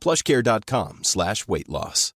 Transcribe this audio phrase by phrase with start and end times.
[0.00, 2.12] plushcare.com slash weight loss.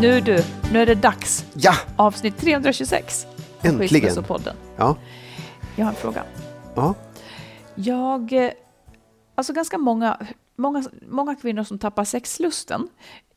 [0.00, 1.44] Nu du, nu är det dags.
[1.54, 3.26] Ja, Avsnitt 326.
[3.26, 3.88] av Äntligen.
[3.88, 4.56] Skilsmässopodden.
[4.76, 4.96] ja,
[5.76, 6.22] Jag har en fråga.
[6.74, 6.94] ja.
[7.74, 8.50] Jag, eh,
[9.34, 12.88] alltså ganska många, många, många kvinnor som tappar sexlusten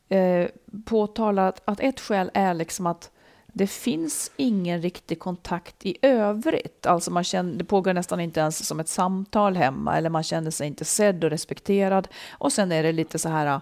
[0.10, 0.48] eh,
[0.86, 3.12] påtalar att, att ett skäl är liksom att
[3.60, 6.86] det finns ingen riktig kontakt i övrigt.
[6.86, 10.52] Alltså man känner, det pågår nästan inte ens som ett samtal hemma eller man känner
[10.52, 12.08] sig inte sedd och respekterad.
[12.32, 13.62] Och sen är det lite så här,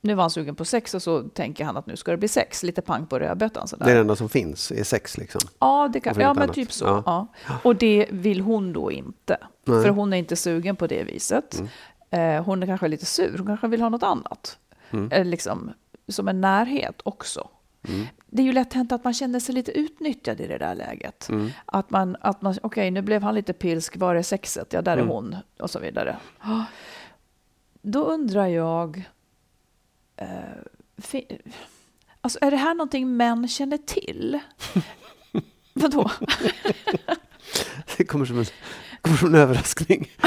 [0.00, 2.28] nu var han sugen på sex och så tänker han att nu ska det bli
[2.28, 3.68] sex, lite pang på rödbetan.
[3.68, 3.84] Sådär.
[3.84, 5.40] Det är det enda som finns, är sex liksom.
[5.58, 6.54] Ja, det kan, ja men annat.
[6.54, 6.84] typ så.
[6.84, 7.26] Ja.
[7.46, 7.54] Ja.
[7.62, 9.36] Och det vill hon då inte.
[9.64, 9.82] Nej.
[9.82, 11.62] För hon är inte sugen på det viset.
[12.10, 14.58] Eh, hon är kanske lite sur, hon kanske vill ha något annat.
[15.10, 15.72] Eh, liksom,
[16.08, 17.48] som en närhet också.
[18.26, 21.28] Det är ju lätt hänt att man känner sig lite utnyttjad i det där läget.
[21.64, 24.72] Att man, att man okej nu blev han lite pilsk, var är sexet?
[24.72, 25.36] Ja, där är hon.
[25.58, 26.16] Och så vidare.
[26.38, 26.64] Ah.
[27.82, 29.04] Då undrar jag,
[30.16, 30.38] eh,
[32.20, 34.38] alltså är det här någonting män känner till?
[35.72, 36.10] Vadå?
[37.96, 38.44] Det kommer som en,
[39.02, 40.10] kommer som en överraskning.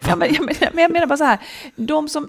[0.00, 1.38] Ja, men, menar, men jag menar bara så här,
[1.76, 2.28] de som,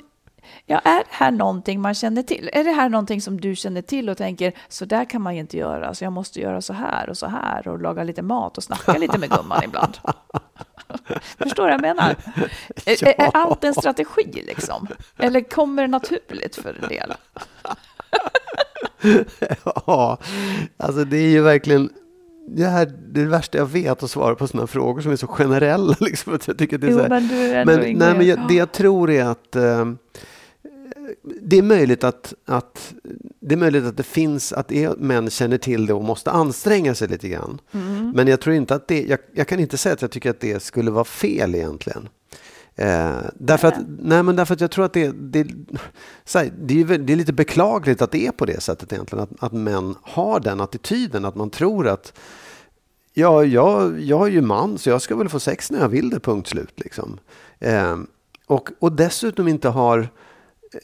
[0.69, 2.50] ja, är det här någonting man känner till?
[2.53, 5.41] Är det här någonting som du känner till och tänker, så där kan man ju
[5.41, 8.57] inte göra, så jag måste göra så här och så här och laga lite mat
[8.57, 9.97] och snacka lite med gumman ibland.
[11.38, 12.16] Förstår du vad jag menar?
[12.85, 14.88] Är, är, är allt en strategi liksom?
[15.18, 17.13] Eller kommer det naturligt för en del?
[19.86, 20.18] Ja,
[20.78, 21.90] alltså det är ju verkligen
[22.47, 25.16] det här det, är det värsta jag vet att svara på sådana frågor som är
[25.16, 25.96] så generella.
[26.00, 28.28] Liksom, att jag tycker det är Jo, så här, men du är men, nej, men
[28.28, 29.86] jag, det jag tror är att eh,
[31.42, 32.94] det är möjligt att, att
[33.40, 36.96] det är möjligt att det finns att är, män känner till det och måste anstränga
[36.96, 37.62] sig lite grann.
[37.72, 38.12] Mm.
[38.12, 40.40] Men jag tror inte att det, jag, jag kan inte säga att jag tycker att
[40.40, 42.09] det skulle vara fel egentligen.
[42.75, 45.48] Eh, därför, att, nej, men därför att jag tror att det, det,
[46.34, 49.24] här, det, är, det är lite beklagligt att det är på det sättet egentligen.
[49.24, 52.14] Att, att män har den attityden, att man tror att
[53.14, 56.09] ja, jag, jag är ju man så jag ska väl få sex när jag vill
[56.09, 56.80] det, punkt slut.
[56.80, 57.18] Liksom.
[57.59, 57.98] Eh,
[58.46, 60.09] och, och dessutom inte har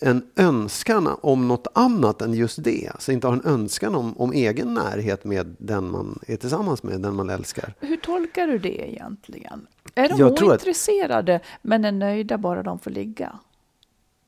[0.02, 2.90] en önskan om något annat än just det.
[2.94, 7.02] Alltså inte har en önskan om, om egen närhet med den man är tillsammans med,
[7.02, 7.74] den man älskar.
[7.80, 9.68] Hur tolkar du det egentligen?
[9.96, 13.40] Är de Jag tror att- ointresserade men är nöjda bara de får ligga?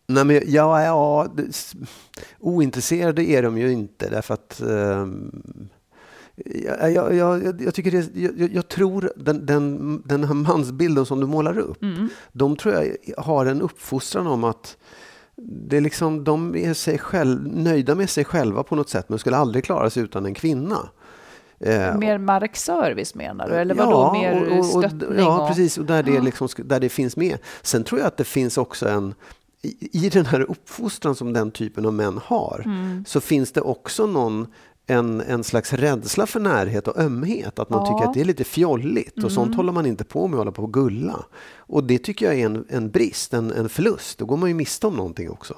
[0.07, 1.27] Nej, men ja, ja,
[2.39, 5.31] ointresserade är de ju inte därför att ehm,
[6.45, 11.19] jag, jag, jag, jag, tycker det, jag, jag tror den, den, den här mansbilden som
[11.19, 11.77] du målar upp,
[12.31, 14.77] de tror jag har en uppfostran om att
[15.41, 19.19] det är liksom, de är sig själv, nöjda med sig själva på något sätt men
[19.19, 20.89] skulle aldrig klara sig utan en kvinna.
[21.59, 23.55] Eh, Mer markservice menar du?
[23.55, 25.19] Eller vadå mer stöttning?
[25.19, 25.47] Ja, och...
[25.47, 25.77] precis.
[25.77, 27.37] Och där det, liksom, där det finns med.
[27.61, 29.13] Sen tror jag att det finns också en...
[29.61, 33.05] I, I den här uppfostran som den typen av män har Mm.
[33.07, 34.47] så finns det också någon
[34.87, 37.59] en, en slags rädsla för närhet och ömhet.
[37.59, 37.87] Att man Ja.
[37.87, 37.97] Mm.
[37.97, 40.51] tycker att det är lite fjolligt och sånt håller man inte på med att hålla
[40.51, 41.25] på och gulla.
[41.57, 44.17] Och det tycker jag är en, en brist, en, en förlust.
[44.17, 45.53] Då går man ju miste om någonting också.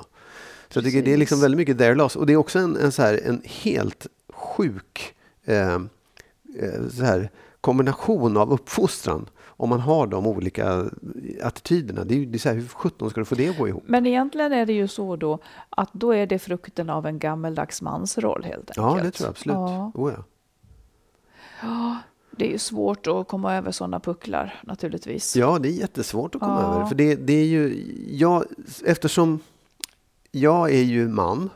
[0.70, 1.44] Så jag tycker det är liksom Precis.
[1.44, 2.16] väldigt mycket their loss.
[2.16, 5.14] Och det är också en, en, så här, en helt sjuk
[5.46, 5.80] eh, eh,
[6.98, 7.30] så här,
[7.62, 9.30] kombination av uppfostran
[9.60, 10.90] om man har de olika
[11.44, 12.04] attityderna.
[12.04, 13.68] Det är ju det är så här, hur sjutton ska du få det att gå
[13.68, 13.84] ihop?
[13.88, 15.40] Men egentligen är det ju så då
[15.70, 18.78] att då är det frukten av en gammeldags mansroll helt enkelt.
[18.78, 19.56] Ja, det tror jag absolut.
[19.56, 19.92] Ja.
[19.96, 20.14] Oh,
[21.62, 21.98] ja.
[22.32, 25.36] Det är ju svårt att komma över sådana pucklar naturligtvis.
[25.36, 26.76] ja, det är jättesvårt att komma Ja.
[26.76, 26.86] över.
[26.86, 28.44] För det, det är ju, jag,
[28.86, 29.40] eftersom
[30.32, 31.50] jag är ju man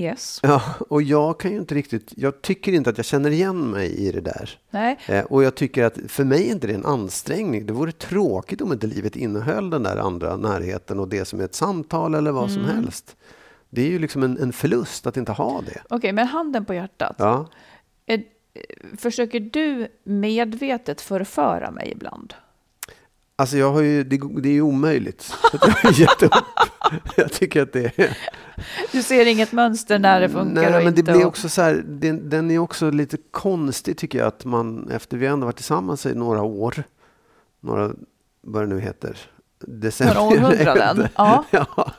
[0.00, 0.40] Yes.
[0.42, 3.94] Ja, och jag kan ju inte riktigt, jag tycker inte att jag känner igen mig
[3.94, 4.58] i det där.
[4.70, 7.66] Nej, Eh, och jag tycker att för mig är inte det en ansträngning.
[7.66, 11.44] Det vore tråkigt om inte livet innehöll den där andra närheten och det som är
[11.44, 13.16] ett samtal eller vad som helst.
[13.70, 15.82] Det är ju liksom en, en förlust att inte ha det.
[15.90, 17.16] okej, men handen på hjärtat.
[17.18, 17.46] Ja.
[18.06, 18.22] Är,
[18.98, 22.34] försöker du medvetet förföra mig ibland?
[23.40, 25.34] Alltså jag har ju, det, det är ju omöjligt.
[25.52, 26.32] Jag har gett upp.
[27.16, 28.18] Jag tycker att det är...
[28.92, 31.12] Du ser inget mönster när det funkar Nej, och men det inte?
[31.12, 34.88] blir och- också så här, den, den är också lite konstig tycker jag att man,
[34.90, 36.82] efter vi ändå varit tillsammans i några år,
[37.60, 37.90] några,
[38.42, 39.16] vad det nu heter,
[39.66, 40.14] decennier.
[40.14, 41.44] Några århundraden, ja.
[41.50, 41.92] ja.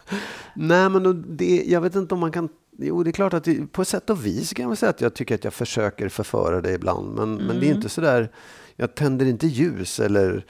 [0.55, 3.43] Nej, men då, det, jag vet inte om man kan, jo det är klart att
[3.43, 5.53] det, på ett sätt och vis kan jag väl säga att jag tycker att jag
[5.53, 7.75] försöker förföra dig ibland, men, men det är Mm.
[7.75, 8.31] inte så där,
[8.75, 10.45] jag tänder inte ljus eller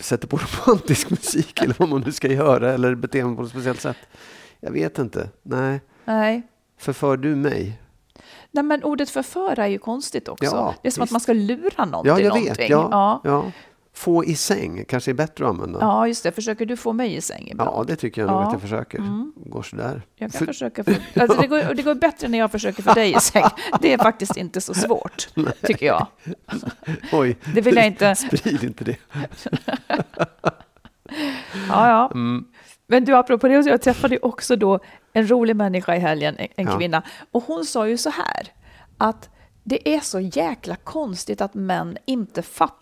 [0.00, 0.36] sätter på
[0.66, 3.96] romantisk musik eller vad man nu ska göra eller beter mig på ett speciellt sätt.
[4.60, 5.28] Jag vet inte.
[5.42, 5.80] Nej.
[6.04, 6.42] Nej.
[6.78, 7.78] Förför du mig?
[8.50, 10.44] Nej, men ordet förföra är ju konstigt också.
[10.44, 11.12] Ja, det är som att visst.
[11.12, 12.54] man ska lura någon Ja, till jag någonting.
[12.58, 12.70] vet.
[12.70, 13.52] Ja, Ja.
[13.94, 15.78] Få i säng kanske är bättre att använda.
[15.80, 16.32] ja, just det.
[16.32, 17.70] Försöker du få mig i säng ibland?
[17.74, 18.46] Ja, det tycker jag nog Ja.
[18.46, 18.98] att jag försöker.
[18.98, 19.32] Mm.
[19.36, 20.02] Går sådär.
[20.16, 22.94] Jag kan För- försöka för, alltså det, går, det går bättre när jag försöker för
[22.94, 23.44] dig i säng.
[23.80, 25.28] Det är faktiskt inte så svårt,
[25.62, 26.06] tycker jag.
[27.12, 28.14] Oj, Det vill jag inte.
[28.14, 28.96] sprid inte det.
[31.68, 32.10] Ja, ja.
[32.14, 32.44] Mm.
[32.86, 34.78] Men du, apropå det, jag träffade ju också då
[35.12, 36.78] en rolig människa i helgen, en, en Ja.
[36.78, 37.02] kvinna.
[37.32, 38.48] Och hon sa ju så här,
[38.98, 39.28] att
[39.64, 42.81] det är så jäkla konstigt att män inte fattar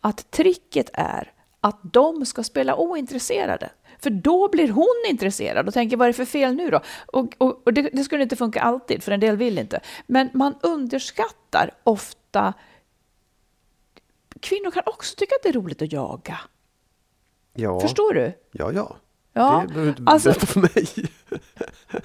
[0.00, 3.70] att tricket är att de ska spela ointresserade.
[3.98, 6.80] För då blir hon intresserad och tänker vad är det för fel nu då?
[7.06, 9.80] Och, och, och det, det skulle inte funka alltid, för en del vill inte.
[10.06, 12.54] Men man underskattar ofta...
[14.40, 16.38] Kvinnor kan också tycka att det är roligt att jaga.
[17.54, 18.32] Ja, Förstår du?
[18.52, 18.96] ja, ja.
[19.32, 21.08] Ja, Det behöver du inte alltså- berätta för mig.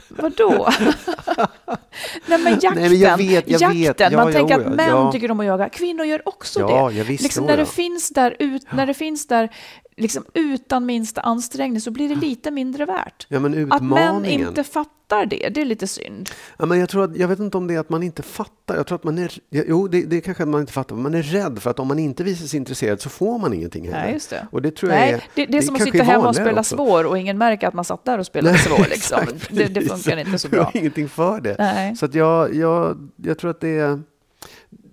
[0.08, 0.70] Vadå?
[2.26, 3.82] Nej men jakten, Nej, men jag vet, jag jakten.
[3.82, 4.00] vet.
[4.00, 6.74] Ja, man ja, tänker ja, att män tycker om att jaga, kvinnor gör också det.
[6.74, 9.50] ja, visst, liksom när det finns där, ut, när det finns där
[9.98, 13.28] liksom utan minsta ansträngning så blir det lite mindre värt.
[13.70, 16.30] Att män inte fattar det, det är lite synd.
[16.58, 18.76] Ja, men jag, tror att, jag vet inte om det är att man inte fattar.
[18.76, 20.96] Jag tror att man är, jo, det, det är kanske att man inte fattar.
[20.96, 23.54] Men man är rädd för att om man inte visar sig intresserad så får man
[23.54, 24.04] ingenting heller.
[24.04, 24.48] Nej, just det.
[24.52, 26.60] Och det tror jag Nej, är, det, det är som att sitta hemma och spela
[26.60, 26.76] också.
[26.76, 28.86] svår och ingen märker att man satt där och spelade Nej, svår.
[28.90, 29.11] Liksom.
[29.12, 30.72] Exakt, det, det funkar inte så Du har bra.
[30.74, 31.56] ingenting för det.
[31.60, 31.96] Nej.
[31.96, 34.02] Så att jag, jag, jag tror att det är,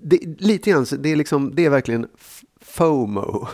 [0.02, 2.06] det, lite grann, det är, liksom, det är verkligen
[2.60, 3.46] FOMO.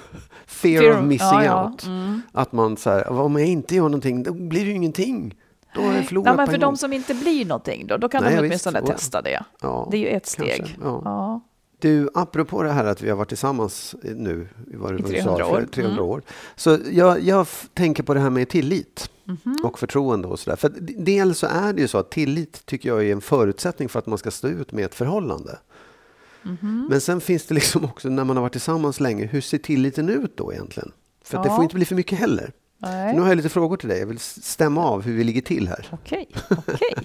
[0.47, 1.69] Fear, Fear- of missing ja, ja.
[1.71, 1.87] out.
[1.87, 2.23] Mm.
[2.33, 5.35] Att man så här, om jag inte gör någonting, då blir det ju ingenting.
[5.75, 8.23] Då har jag förlorat Nej, men för de som inte blir någonting då, då kan
[8.23, 8.51] Nej, de visst.
[8.67, 8.87] åtminstone ja.
[8.95, 9.45] testa det.
[9.61, 10.57] Ja, Det är ju ett steg.
[10.57, 10.77] kanske.
[11.79, 15.09] Du, apropå det här att vi har varit tillsammans nu i vad det I var
[15.09, 15.61] du 300 sa, år.
[15.61, 16.11] för 300 Mm.
[16.11, 16.23] år.
[16.57, 19.57] Så jag, jag tänker på det här med tillit Mhm.
[19.65, 20.57] och förtroende och sådär.
[20.57, 23.21] För att d- dels så är det ju så att tillit tycker jag är en
[23.21, 25.59] förutsättning för att man ska stå ut med ett förhållande.
[26.43, 26.87] Mhm.
[26.91, 30.09] Men sen finns det liksom också när man har varit tillsammans länge, hur ser tilliten
[30.09, 30.93] ut då egentligen?
[31.25, 31.55] För att det Ja.
[31.57, 32.53] får inte bli för mycket heller.
[33.15, 35.69] Nu har jag lite frågor till dig, jag vill stämma av hur vi ligger till
[35.69, 35.89] här.
[35.93, 36.95] Okej, okej.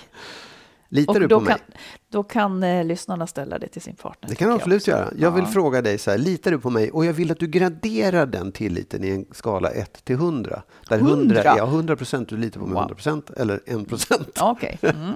[0.91, 1.53] Litar Och du då på mig?
[1.53, 1.61] kan,
[2.09, 4.29] då kan eh, lyssnarna ställa det till sin partner.
[4.29, 5.09] Det kan jag absolut göra.
[5.17, 5.49] Jag vill Ja.
[5.49, 6.91] fråga dig så här, litar du på mig?
[6.91, 10.61] Och jag vill att du graderar den tilliten i en skala 1 till 100.
[10.89, 11.43] Där 100, 100?
[11.57, 12.81] ja, 100 procent, du litar på mig Wow.
[12.81, 14.37] 100 procent eller 1 procent.
[14.41, 14.77] Okej.
[14.81, 14.95] Mm.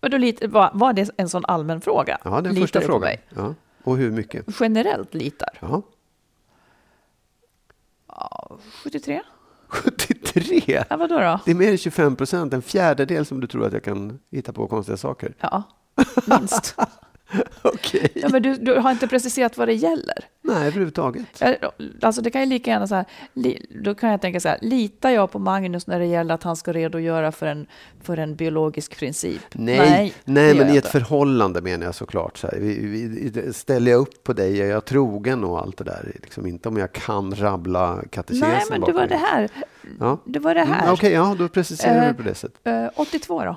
[0.00, 2.18] Men då lit, var, var det en sån allmän fråga?
[2.24, 3.16] Ja, det är den litar första frågan.
[3.36, 3.54] Ja.
[3.84, 4.46] Och hur mycket?
[4.60, 5.58] Generellt litar?
[5.60, 5.82] Ja,
[8.84, 9.22] 73?
[9.70, 10.84] 73!
[10.90, 11.40] Ja, vadå då?
[11.44, 14.52] Det är mer än 25 procent, en fjärdedel som du tror att jag kan hitta
[14.52, 15.34] på konstiga saker.
[15.40, 15.62] Ja,
[16.26, 16.76] minst.
[17.62, 18.08] Okej.
[18.14, 20.24] Ja, men du, du har inte preciserat vad det gäller.
[20.42, 21.42] Nej, överhuvudtaget.
[21.42, 21.52] Eh,
[22.02, 24.58] Alltså det kan ju lika gärna så här, li, då kan jag tänka så här,
[24.62, 27.66] litar jag på Magnus när det gäller att han ska redogöra för en,
[28.02, 29.40] för en biologisk princip?
[29.52, 32.38] Nej, nej, gör men i ett förhållande menar jag såklart.
[32.38, 32.58] Så här.
[32.58, 36.10] Vi, vi, ställer jag upp på dig, är jag trogen och allt det där.
[36.22, 39.48] Liksom inte om jag kan rabbla katekesen Nej, men det var det här.
[40.00, 40.18] Ja.
[40.24, 40.92] Det var det Mm, här.
[40.92, 42.66] Okej, ja, då preciserar Eh, du på det sättet.
[42.66, 43.56] Eh, 82 då?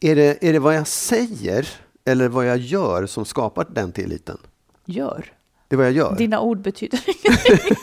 [0.00, 1.68] Är det, är det vad jag säger
[2.04, 4.38] eller vad jag gör som skapar den tilliten?
[4.84, 5.32] Gör.
[5.68, 6.16] Det är vad jag gör?
[6.16, 7.76] Dina ord betyder ingenting.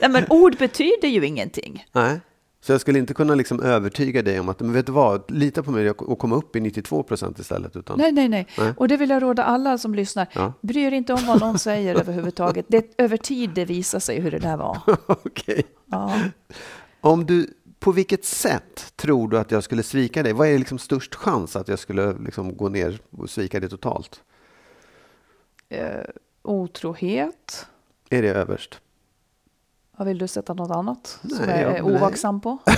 [0.00, 1.84] Nej, men ord betyder ju ingenting.
[1.92, 2.20] Nej.
[2.60, 5.62] Så jag skulle inte kunna liksom övertyga dig om att, men vet du vad, lita
[5.62, 7.76] på mig och komma upp i 92 procent istället.
[7.76, 8.72] Utan, Nej, nej, nej, Nej.
[8.76, 10.26] Och det vill jag råda alla som lyssnar.
[10.32, 10.52] Ja.
[10.60, 12.66] Bry er inte om vad någon säger överhuvudtaget.
[12.68, 14.78] Det är över tid det visar sig hur det där var.
[15.06, 15.62] Okej.
[15.86, 16.14] Ja.
[17.00, 20.32] Om du, på vilket sätt tror du att jag skulle svika dig?
[20.32, 24.22] Vad är liksom störst chans att jag skulle liksom gå ner och svika dig totalt?
[25.68, 26.04] Eh,
[26.42, 27.66] otrohet.
[28.10, 28.80] Är det överst?
[29.96, 31.96] Vad vill du sätta något annat som Nej, jag ja, är nej.
[31.96, 32.58] ovaksam på?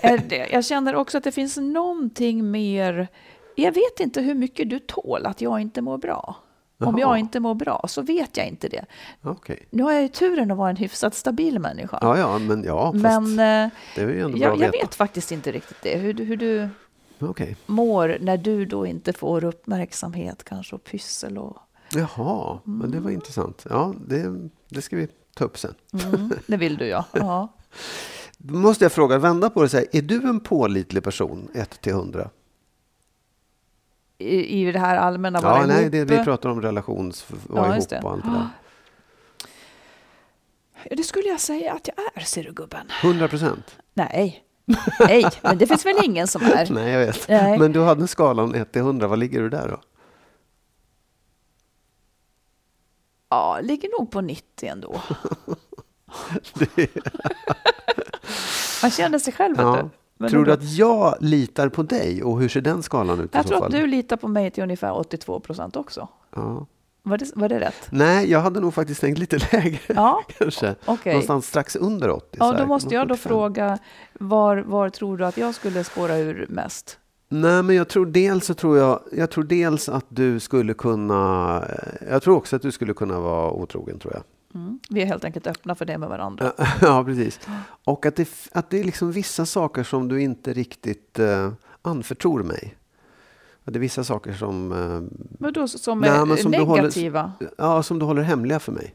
[0.00, 3.08] Eh, jag känner också att det finns någonting mer.
[3.54, 6.36] Jag vet inte hur mycket du tål att jag inte mår bra.
[6.78, 7.00] Om Jaha.
[7.10, 8.84] jag inte mår bra så vet jag inte det.
[9.22, 9.66] Okej.
[9.70, 11.98] Nu har jag ju turen att vara en hyfsat stabil människa.
[12.02, 14.94] Ja, ja, men ja, Men eh, det är ju ändå bra jag, att jag vet
[14.94, 15.98] faktiskt inte riktigt det.
[15.98, 16.68] Hur, du- hur du
[17.18, 17.56] Okej.
[17.66, 21.56] mår när du då inte får uppmärksamhet kanske och pyssel och
[21.94, 23.66] Jaha, men det var intressant.
[23.70, 25.74] Ja, det, det ska vi ta upp sen.
[26.04, 27.04] mm, det vill du ja.
[27.12, 27.48] ja.
[28.38, 31.80] Då måste jag fråga, vända på det och säga, är du en pålitlig person, 1
[31.80, 32.30] till 100?
[34.18, 35.92] I, I det här allmänna vara Ja, nej, ihop.
[35.92, 38.00] det, vi pratar om relations, vara Ja, ihop det.
[38.02, 38.48] och allt det där.
[40.90, 42.86] Ja, Det skulle jag säga att jag är, ser du gubben.
[43.02, 43.76] 100 procent?
[43.94, 44.44] Nej,
[45.00, 46.66] nej, men det finns väl ingen som är.
[46.74, 47.28] Nej, jag vet.
[47.28, 47.58] Nej.
[47.58, 49.80] Men du hade skalan 1 till 100, vad ligger du där då?
[53.28, 55.00] Ja, ligger nog på 90 ändå.
[58.82, 59.76] Man känner sig själv, vet Ja.
[59.82, 59.88] du.
[60.18, 63.36] Men tror du att jag litar på dig och hur ser den skalan ut i
[63.36, 63.66] Jag så tror fall?
[63.66, 66.08] att du litar på mig till ungefär 82 procent också.
[66.36, 66.66] Ja.
[67.02, 67.88] Var det, var det rätt?
[67.90, 70.74] Nej, jag hade nog faktiskt tänkt lite lägre Ja, kanske.
[70.84, 71.12] okej.
[71.12, 72.38] Någonstans strax under 80.
[72.38, 73.30] så Ja, då måste jag då 75.
[73.30, 73.78] fråga,
[74.20, 76.98] var, var tror du att jag skulle spåra ur mest?
[77.28, 81.56] Nej, men jag tror dels så tror jag, jag tror dels att du skulle kunna,
[81.68, 84.22] eh, jag tror också att du skulle kunna vara otrogen tror jag.
[84.56, 84.78] Mm.
[84.90, 86.52] Vi är helt enkelt öppna för det med varandra.
[86.80, 87.40] ja, precis.
[87.84, 92.42] Och att det, att det är liksom vissa saker som du inte riktigt uh, anförtror
[92.42, 92.76] mig.
[93.64, 96.82] Att det är vissa saker som, eh, Men då som Nej, är som du håller-
[96.82, 97.32] negativa?
[97.58, 98.94] ja, som du håller hemliga för mig.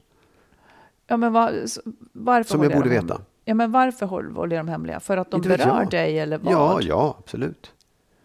[1.08, 1.80] Ja, men var, s-
[2.12, 3.22] varför Som jag borde veta.
[3.46, 5.00] Ja, men varför håller, de hemliga?
[5.00, 6.54] För att de Inte berör dig eller vad?
[6.54, 7.72] Ja, ja, absolut.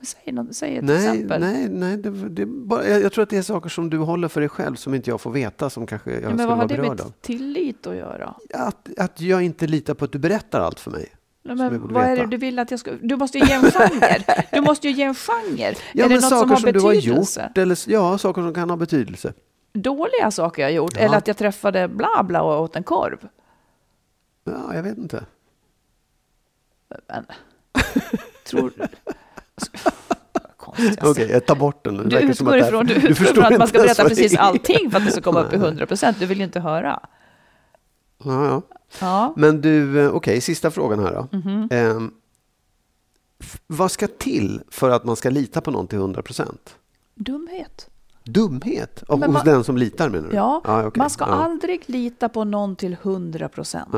[0.03, 1.41] Säg, något, säg ett Nej, exempel.
[1.41, 3.99] nej, nej det, det är bara, jag, jag tror att det är saker som du
[3.99, 6.47] håller för dig själv som inte jag får veta som kanske jag ja, skulle men
[6.47, 7.07] vad vara har det berörd av.
[7.07, 8.35] med tillit att göra?
[8.55, 11.09] Att, att jag inte litar på att du berättar allt för mig.
[11.43, 12.23] Men vad är veta.
[12.23, 12.93] det du vill att jag ska...
[13.03, 14.45] Du måste ju ge en genre.
[14.53, 15.75] Du måste ju ge en genre.
[15.95, 17.43] Ja, är det något saker som har som du har betydelse?
[17.43, 17.59] gjort.
[17.59, 19.33] Eller, ja, saker som kan ha betydelse.
[19.73, 20.93] Dåliga saker jag har gjort?
[20.95, 21.01] Ja.
[21.01, 23.29] Eller att jag träffade bla bla och åt en korv?
[24.45, 25.25] Ja, jag vet inte.
[27.09, 27.25] Men,
[28.47, 28.73] tror...
[30.57, 30.89] Konstigt.
[30.91, 31.11] alltså.
[31.11, 31.97] Okej, jag tar bort den.
[31.97, 35.05] Det Du utgår ifrån, du du förstår att man ska berätta precis allting för att
[35.05, 35.67] det ska komma upp i Nej.
[35.69, 36.17] 100 procent.
[36.21, 37.01] Du vill ju inte höra.
[38.25, 38.63] Ja, ja.
[39.01, 39.35] Ja.
[39.37, 41.37] Men du, eh, okej, sista frågan här då.
[41.39, 41.69] Mhm.
[41.71, 42.11] Ehm,
[43.41, 46.77] f- vad ska till för att man ska lita på någon till 100 procent?
[47.15, 47.91] Dumhet.
[48.25, 49.03] Dumhet?
[49.03, 50.35] Och, Men hos man- den som litar menar du?
[50.37, 50.91] Ja, okej.
[50.99, 51.31] man ska ja.
[51.45, 53.89] aldrig lita på någon till 100 procent.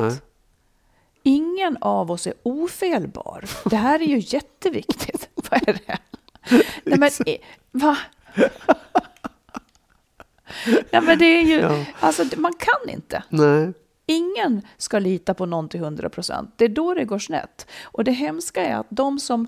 [1.29, 3.45] Ingen av oss är ofelbar.
[3.71, 5.29] Det här är ju jätteviktigt.
[5.51, 5.99] Vad är det?
[6.85, 7.11] Nej, men,
[7.83, 7.97] va?
[10.93, 11.85] Nej, men det är ju, Ja.
[12.01, 13.23] alltså, man kan inte.
[13.29, 13.73] Nej.
[14.07, 16.55] Ingen ska lita på någon till 100 procent.
[16.57, 17.67] Det är då det går snett.
[17.85, 19.47] Och det hemska är att de som,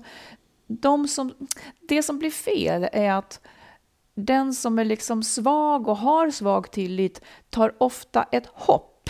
[0.67, 1.33] de som...
[1.81, 3.39] Det som blir fel är att
[4.15, 9.09] den som är liksom svag och har svag tillit tar ofta ett hopp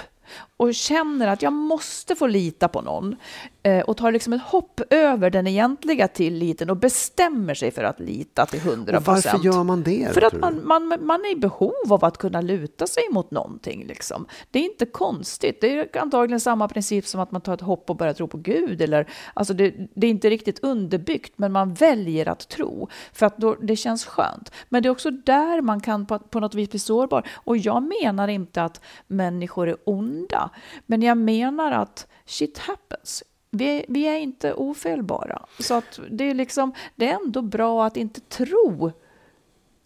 [0.61, 3.15] och känner att jag måste få lita på någon
[3.63, 7.99] eh, och tar liksom ett hopp över den egentliga tilliten och bestämmer sig för att
[7.99, 9.43] lita till 100 Och varför procent.
[9.43, 10.13] gör man det?
[10.13, 13.85] För att man, man, man är i behov av att kunna luta sig mot någonting.
[13.87, 14.25] Liksom.
[14.51, 15.61] Det är inte konstigt.
[15.61, 18.37] Det är antagligen samma princip som att man tar ett hopp och börjar tro på
[18.37, 18.81] Gud.
[18.81, 22.89] Eller, alltså det, det är inte riktigt underbyggt, men man väljer att tro.
[23.13, 24.51] För att då, det känns skönt.
[24.69, 27.27] Men det är också där man kan på, på något vis bli sårbar.
[27.33, 30.50] Och jag menar inte att människor är onda.
[30.85, 33.23] Men jag menar att shit happens.
[33.51, 35.45] Vi är, vi är inte ofelbara.
[35.59, 38.91] Så att det, är liksom, det är ändå bra att inte tro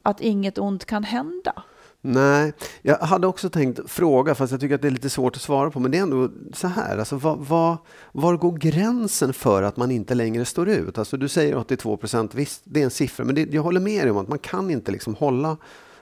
[0.03, 1.63] att inget ont kan hända.
[2.07, 5.41] Nej, jag hade också tänkt fråga, fast jag tycker att det är lite svårt att
[5.41, 5.79] svara på.
[5.79, 7.77] Men det är ändå så här, alltså, vad, vad,
[8.12, 10.98] var går gränsen för att man inte längre står ut?
[10.98, 14.03] Alltså, du säger 82 procent, visst det är en siffra, men det, jag håller med
[14.03, 15.57] dig om att man kan inte liksom hålla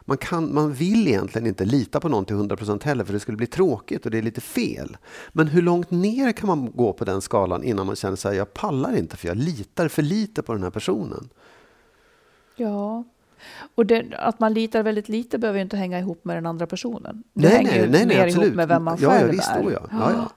[0.06, 3.20] man, kan, man vill egentligen inte lita på någon till 100 procent heller, för det
[3.20, 4.98] skulle bli tråkigt och det är lite fel.
[5.32, 8.54] Men hur långt ner kan man gå på den skalan innan man känner sig jag
[8.54, 11.30] pallar inte för jag litar för lite på den här personen?
[12.56, 13.04] Ja.
[13.76, 16.68] Och det, att man litar väldigt lite behöver ju inte hänga ihop med den andra
[16.68, 17.24] personen.
[17.34, 18.46] Det Nej, hänger nej, ju nej, mer absolut.
[18.46, 19.72] ihop med vem man ja, själv ja, visst, är.
[19.72, 19.88] ja.
[19.92, 20.32] Ja, ja.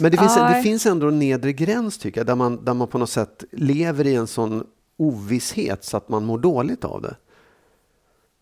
[0.00, 2.88] Men det finns, det finns ändå en nedre gräns tycker jag, där man, där man
[2.88, 4.64] på något sätt lever i en sån
[4.96, 7.16] ovisshet så att man mår dåligt av det.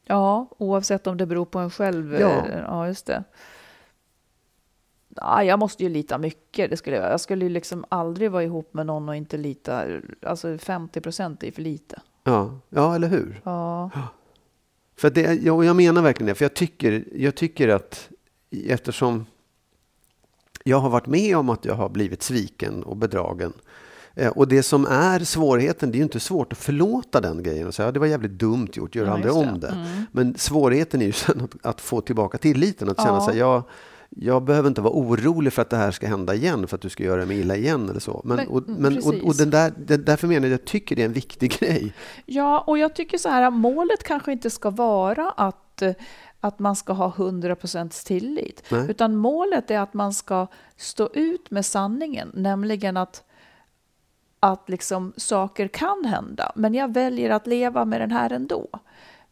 [0.05, 2.21] Ja, oavsett om det beror på en själv.
[2.21, 2.47] Ja.
[2.47, 3.25] eh, ja just det.
[5.09, 6.71] Ja, jag måste ju lita mycket.
[6.71, 9.85] Det skulle jag, jag skulle ju liksom aldrig vara ihop med någon och inte lita.
[10.23, 12.01] Alltså 50 procent är för lite.
[12.25, 13.41] Ja, ja eller hur?
[13.45, 13.91] Ja.
[14.97, 18.09] För det, jag, jag menar verkligen det, för jag tycker, jag tycker att
[18.51, 19.27] eftersom
[20.65, 23.53] jag har varit med om att jag har blivit sviken och bedragen.
[24.15, 27.67] Eh, och det som är svårigheten, det är ju inte svårt att förlåta den grejen
[27.67, 29.69] och säga ja, det var jävligt dumt gjort, gör Ja, aldrig om det.
[29.69, 30.07] Mm.
[30.13, 33.27] Men svårigheten är ju sen att, att få tillbaka tilliten, att känna Ja.
[33.27, 33.63] sig jag,
[34.17, 36.89] jag behöver inte vara orolig för att det här ska hända igen, för att du
[36.89, 38.21] ska göra mig illa igen eller så.
[38.25, 41.07] Men, och, men, och, och den där, det, därför menar jag jag tycker det är
[41.07, 41.93] en viktig grej.
[42.27, 45.93] ja, och jag tycker så här, målet kanske inte ska vara att, eh,
[46.41, 48.63] att man ska ha 100 procents tillit.
[48.71, 48.91] Nej.
[48.91, 53.23] Utan målet är att man ska stå ut med sanningen, nämligen att
[54.43, 58.67] att liksom saker kan hända, men jag väljer att leva med den här ändå.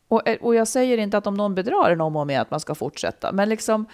[0.09, 2.43] Och, eh, och jag säger inte att om någon bedrar en om och om igen
[2.43, 3.87] att man ska fortsätta, men liksom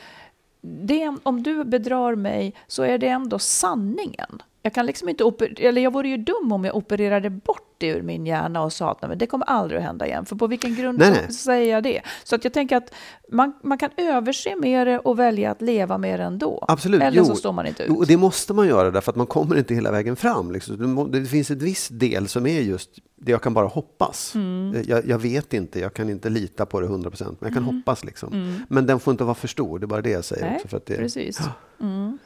[0.61, 4.43] det, om du bedrar mig så är det ändå sanningen.
[4.67, 5.25] Jag kan liksom inte
[5.59, 8.91] eller jag vore ju dum om jag opererade bort det ur min hjärna och sa
[8.91, 10.27] att det kommer aldrig att hända igen.
[10.27, 11.33] För på vilken grund Nej, nej.
[11.33, 12.01] säger jag det?
[12.25, 12.95] Så att jag tänker att
[13.33, 16.65] man, man kan överse med det och välja att leva med det ändå.
[16.69, 17.03] Absolut.
[17.03, 17.91] Eller jo, så står man inte ut.
[17.91, 20.53] Och det måste man göra därför att man kommer inte hela vägen fram.
[20.53, 21.09] Liksom.
[21.13, 24.35] Det finns ett viss del som är just det jag kan bara hoppas.
[24.35, 24.83] Mm.
[24.87, 27.75] Jag, jag vet inte, jag kan inte lita på det 100 procent, men jag kan
[27.77, 28.05] hoppas.
[28.05, 28.33] Liksom.
[28.33, 28.61] Mm.
[28.69, 30.51] Men den får inte vara för stor, det är bara det jag säger.
[30.51, 31.41] Nej, för att det, Precis.
[31.81, 32.19] Mm.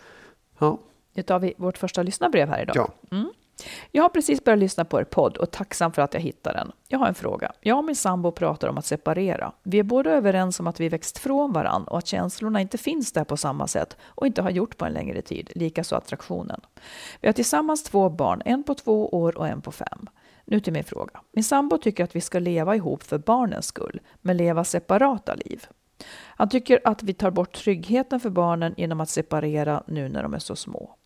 [0.58, 0.78] Ja,
[1.40, 2.76] Vi vårt första lyssnarbrev här idag.
[2.76, 3.24] ja.
[3.90, 6.72] Jag har precis börjat lyssna på er podd och tacksam för att jag hittade den.
[6.88, 7.52] Jag har en fråga.
[7.60, 9.52] Jag och min sambo pratar om att separera.
[9.62, 13.12] Vi är båda överens om att vi växt från varann och att känslorna inte finns
[13.12, 16.60] där på samma sätt och inte har gjort på en längre tid, likaså attraktionen.
[17.20, 20.08] Vi har tillsammans två barn, en på två år och en på fem.
[20.44, 21.20] Nu till min fråga.
[21.32, 25.66] Min sambo tycker att vi ska leva ihop för barnens skull, men leva separata liv.
[26.36, 30.34] Han tycker att vi tar bort tryggheten för barnen genom att separera nu när de
[30.34, 30.96] är så små.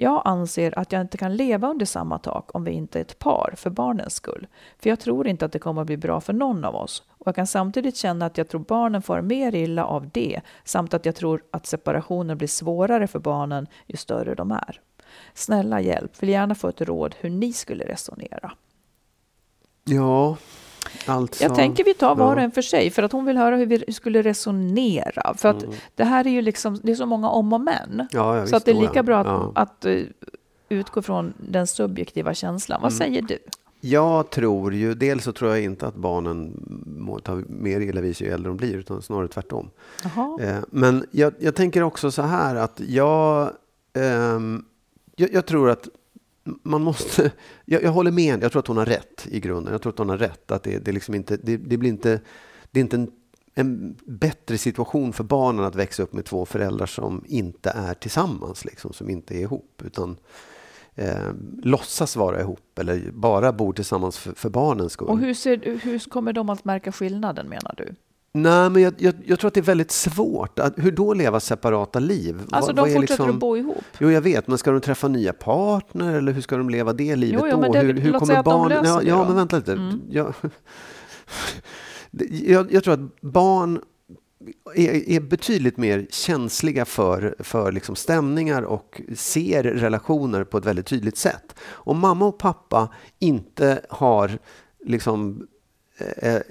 [0.00, 3.18] Jag anser att jag inte kan leva under samma tak om vi inte är ett
[3.18, 4.46] par för barnens skull.
[4.78, 7.02] För jag tror inte att det kommer att bli bra för någon av oss.
[7.10, 10.94] Och jag kan samtidigt känna att jag tror barnen får mer illa av det, samt
[10.94, 14.80] att jag tror att separationen blir svårare för barnen ju större de är.
[15.34, 18.52] Snälla hjälp, vill gärna få ett råd hur ni skulle resonera.
[19.84, 20.36] ja,
[21.06, 21.44] alltså.
[21.44, 22.44] Jag tänker vi tar var och ja.
[22.44, 25.34] en för sig, för att hon vill höra hur vi skulle resonera.
[25.34, 27.92] För att det här är ju liksom, det är så många om och men.
[27.92, 28.06] Mm.
[28.12, 29.52] Ja, ja, så att det är lika bra att, Ja.
[29.54, 29.98] att eh,
[30.68, 32.80] utgå från den subjektiva känslan.
[32.82, 32.98] Vad Mm.
[32.98, 33.38] säger du?
[33.82, 36.52] Jag tror ju, dels så tror jag inte att barnen
[36.98, 39.70] mår ta mer illa vid sig ju äldre de blir, utan snarare tvärtom.
[40.40, 43.50] Eh, Men jag, jag tänker också så här att jag,
[43.94, 44.64] ehm,
[45.16, 45.88] jag, jag tror att
[46.44, 47.32] man måste,
[47.64, 48.42] jag, jag håller med henne.
[48.42, 49.72] jag tror att hon har rätt i grunden.
[49.72, 51.90] Jag tror att hon har rätt, att det, det, är liksom inte, det, det blir
[51.90, 52.20] inte,
[52.70, 53.10] det är inte en,
[53.54, 58.64] en bättre situation för barnen att växa upp med två föräldrar som inte är tillsammans,
[58.64, 60.16] liksom, som inte är ihop, utan
[60.94, 65.08] eh, låtsas vara ihop eller bara bor tillsammans för, för barnens skull.
[65.08, 67.94] Och hur, ser, hur kommer de att märka skillnaden menar du?
[68.32, 70.58] Nej, men jag, jag, jag tror att det är väldigt svårt.
[70.58, 72.42] Att, hur då leva separata liv?
[72.50, 73.84] Alltså Vad- de vad fortsätter liksom- att bo ihop.
[73.98, 77.16] Jo, jag vet, men ska de träffa nya partner eller hur ska de leva det
[77.16, 77.72] livet Jo, jo, då?
[77.72, 78.70] det- hur hur kommer barn...
[78.84, 79.24] ja, ja då.
[79.24, 79.72] men vänta lite.
[79.72, 80.00] Mm.
[82.30, 83.80] Jag, jag, tror att barn
[84.74, 90.86] är, är betydligt mer känsliga för, för liksom stämningar och ser relationer på ett väldigt
[90.86, 91.54] tydligt sätt.
[91.70, 92.88] Om mamma och pappa
[93.18, 94.38] inte har
[94.86, 95.46] liksom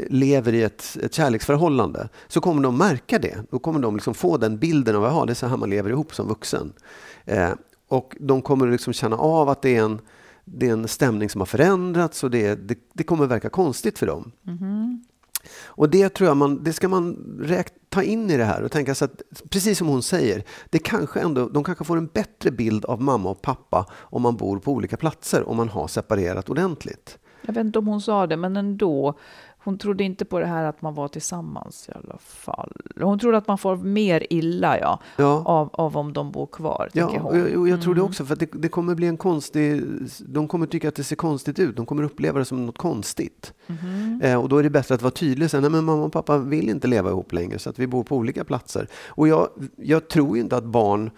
[0.09, 3.37] lever i ett, ett kärleksförhållande så kommer de märka det.
[3.51, 5.89] Då kommer de liksom få den bilden av att det är så här man lever
[5.89, 6.73] ihop som vuxen.
[7.25, 7.51] Eh,
[7.87, 10.01] och de kommer liksom känna av att det är en,
[10.45, 14.07] det är en stämning som har förändrats och det, det, det kommer verka konstigt för
[14.07, 14.31] dem.
[15.63, 18.71] Och det tror jag man, det ska man räk, ta in i det här och
[18.71, 22.51] tänka sig att, precis som hon säger, det kanske ändå, de kanske får en bättre
[22.51, 26.49] bild av mamma och pappa om man bor på olika platser, om man har separerat
[26.49, 27.17] ordentligt.
[27.49, 29.13] Jag vet inte om hon sa det, men ändå.
[29.63, 32.73] Hon trodde inte på det här att man var tillsammans i alla fall.
[33.01, 35.43] Hon trodde att man får mer illa ja, Ja.
[35.45, 36.89] av, av om de bor kvar.
[36.93, 37.21] Ja, hon.
[37.21, 38.09] och jag, och jag tror det Mm.
[38.09, 39.83] också, för det, det kommer bli en konstig...
[40.19, 41.75] De kommer tycka att det ser konstigt ut.
[41.75, 43.53] De kommer uppleva det som något konstigt.
[43.67, 44.21] Mhm.
[44.23, 46.37] Eh, och då är det bättre att vara tydlig säga, nej men mamma och pappa
[46.37, 48.87] vill inte leva ihop längre, så att vi bor på olika platser.
[49.07, 51.11] Och jag, jag tror inte att barn...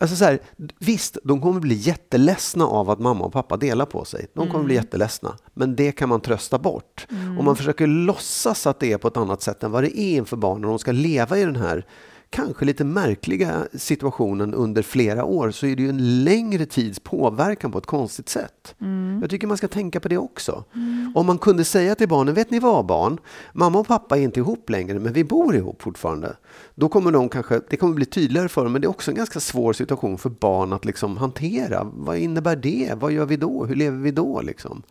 [0.00, 0.40] Alltså så här,
[0.78, 4.26] visst, de kommer bli jätteledsna av att mamma och pappa delar på sig.
[4.34, 5.36] De kommer bli jätteledsna.
[5.54, 7.06] Men det kan man trösta bort.
[7.38, 10.16] Om man försöker låtsas att det är på ett annat sätt än vad det är
[10.16, 10.64] inför barnen.
[10.64, 11.86] Och de ska leva i den här
[12.30, 17.72] kanske lite märkliga situationen under flera år så är det ju en längre tids påverkan
[17.72, 18.74] på ett konstigt sätt.
[18.80, 19.18] Mm.
[19.20, 20.64] Jag tycker man ska tänka på det också.
[20.74, 21.12] Mm.
[21.14, 23.18] Om man kunde säga till barnen, vet ni vad barn?
[23.52, 26.36] Mamma och pappa är inte ihop längre men vi bor ihop fortfarande.
[26.74, 29.16] Då kommer de kanske, det kommer bli tydligare för dem men det är också en
[29.16, 31.86] ganska svår situation för barn att liksom hantera.
[31.94, 32.92] Vad innebär det?
[32.96, 33.64] Vad gör vi då?
[33.64, 34.40] Hur lever vi då?
[34.40, 34.82] Liksom?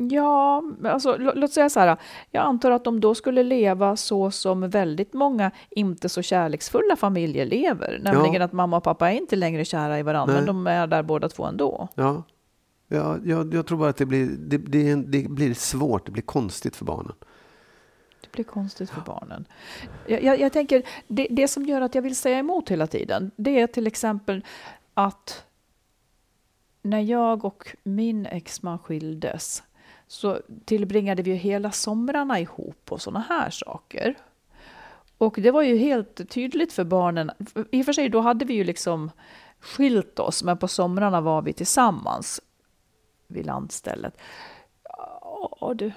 [0.00, 1.96] Ja, alltså, låt säga så här.
[2.30, 7.46] Jag antar att de då skulle leva så som väldigt många inte så kärleksfulla familjer
[7.46, 8.00] lever.
[8.02, 8.44] Nämligen ja.
[8.44, 10.42] att mamma och pappa är inte längre kära i varandra, Nej.
[10.42, 11.88] men de är där båda två ändå.
[11.94, 12.22] Ja,
[12.88, 16.22] ja jag, jag tror bara att det blir, det, det, det, blir svårt, det blir
[16.22, 17.14] konstigt för barnen.
[18.20, 19.44] Det blir konstigt för barnen.
[20.06, 23.30] Jag, jag, jag tänker, det, det som gör att jag vill säga emot hela tiden,
[23.36, 24.44] det är till exempel
[24.94, 25.44] att
[26.82, 29.62] när jag och min exman skildes
[30.08, 34.14] så tillbringade vi ju hela somrarna ihop och sådana här saker.
[35.18, 37.30] Och det var ju helt tydligt för barnen.
[37.70, 39.10] I och för sig, då hade vi ju liksom
[39.60, 42.40] skilt oss, men på somrarna var vi tillsammans
[43.26, 44.18] vid landstället.
[45.50, 45.92] Och du,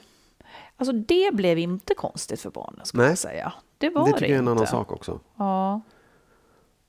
[0.77, 3.53] alltså det blev inte konstigt för barnen, skulle jag säga.
[3.77, 5.19] Det var det tycker jag är en annan sak också.
[5.37, 5.81] Ja.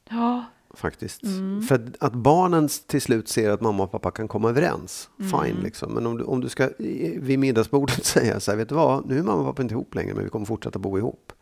[0.08, 1.22] Ja, faktiskt.
[1.22, 1.62] Mm.
[1.62, 5.30] För att barnen till slut ser att mamma och pappa kan komma överens, mm.
[5.30, 5.92] fine liksom.
[5.92, 6.68] Men om du, om du ska
[7.18, 9.94] vid middagsbordet säga så här, vet du vad, nu är mamma och pappa inte ihop
[9.94, 11.32] längre, men vi kommer fortsätta bo ihop.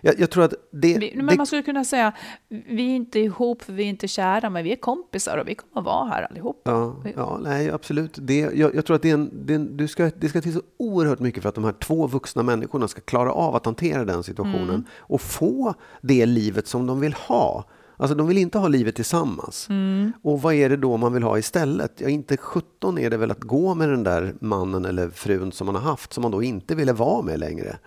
[0.00, 2.12] Jag, jag tror att det, vi, men man skulle kunna säga,
[2.48, 5.84] vi är inte ihop vi är inte kära, men vi är kompisar och vi kommer
[5.86, 6.60] vara här allihop.
[6.64, 8.18] Ja, ja nej, absolut.
[8.22, 10.40] Det, jag, jag tror att det, är en, det, är en, du ska, det ska
[10.40, 13.66] till så oerhört mycket för att de här två vuxna människorna ska klara av att
[13.66, 14.84] hantera den situationen mm.
[14.90, 17.64] och få det livet som de vill ha.
[17.96, 19.66] Alltså de vill inte ha livet tillsammans.
[19.70, 20.12] Mm.
[20.22, 21.92] Och vad är det då man vill ha istället?
[21.96, 25.66] Ja, inte 17 är det väl att gå med den där mannen eller frun som
[25.66, 27.78] man har haft, som man då inte ville vara med längre.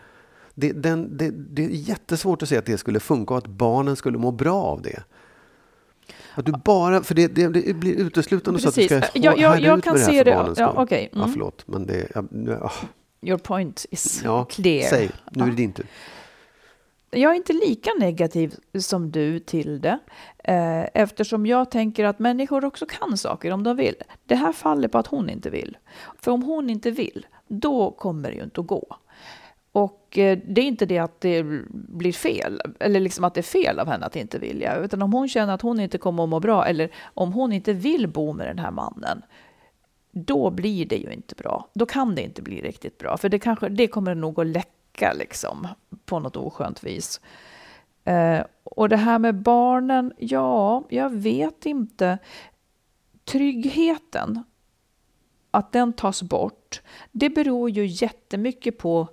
[0.55, 3.95] Det, den, det, det är jättesvårt att se att det skulle funka och att barnen
[3.95, 5.03] skulle må bra av det.
[6.33, 8.89] Att du bara, för det, det, det blir uteslutande Precis.
[8.89, 10.59] så att du ska jag, jag, jag ut kan med se det här för barnens
[10.59, 11.09] ja, okay.
[11.11, 11.21] mm.
[11.21, 12.07] ja, förlåt, men det...
[12.15, 12.73] Ja, oh.
[13.21, 14.89] Your point is ja, clear.
[14.89, 15.85] Säg, nu är det din tur.
[17.11, 19.99] Jag är inte lika negativ som du till det,
[20.43, 23.95] eh, eftersom jag tänker att människor också kan saker om de vill.
[24.25, 25.77] Det här faller på att hon inte vill.
[26.19, 28.97] För om hon inte vill, då kommer det ju inte att gå.
[29.71, 33.43] Och eh, det är inte det att det blir fel, eller liksom att det är
[33.43, 36.29] fel av henne att inte vilja, utan om hon känner att hon inte kommer att
[36.29, 39.21] må bra, eller om hon inte vill bo med den här mannen,
[40.11, 41.69] då blir det ju inte bra.
[41.73, 44.69] Då kan det inte bli riktigt bra, för det, kanske, det kommer nog att läcka
[44.89, 45.67] läcka liksom,
[46.05, 47.21] på något oskönt vis.
[48.03, 52.17] Eh, och det här med barnen, ja, jag vet inte.
[53.25, 54.43] Tryggheten,
[55.51, 59.09] att den tas bort, det beror ju jättemycket på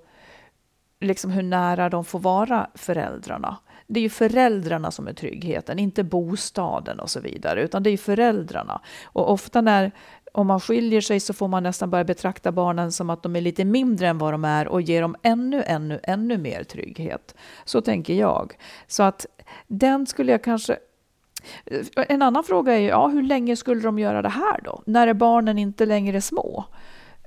[1.00, 3.56] liksom hur nära de får vara föräldrarna.
[3.86, 7.96] Det är ju föräldrarna som är tryggheten, inte bostaden och så vidare, utan det är
[7.96, 8.80] föräldrarna.
[9.04, 9.92] Och ofta när
[10.36, 13.40] om man skiljer sig så får man nästan börja betrakta barnen som att de är
[13.40, 17.34] lite mindre än vad de är och ger dem ännu, ännu, ännu mer trygghet.
[17.64, 18.58] Så tänker jag.
[18.86, 19.26] Så att
[19.66, 20.78] den skulle jag kanske
[21.94, 24.82] en annan fråga är ju, ja, hur länge skulle de göra det här då?
[24.86, 26.64] När är barnen inte längre små?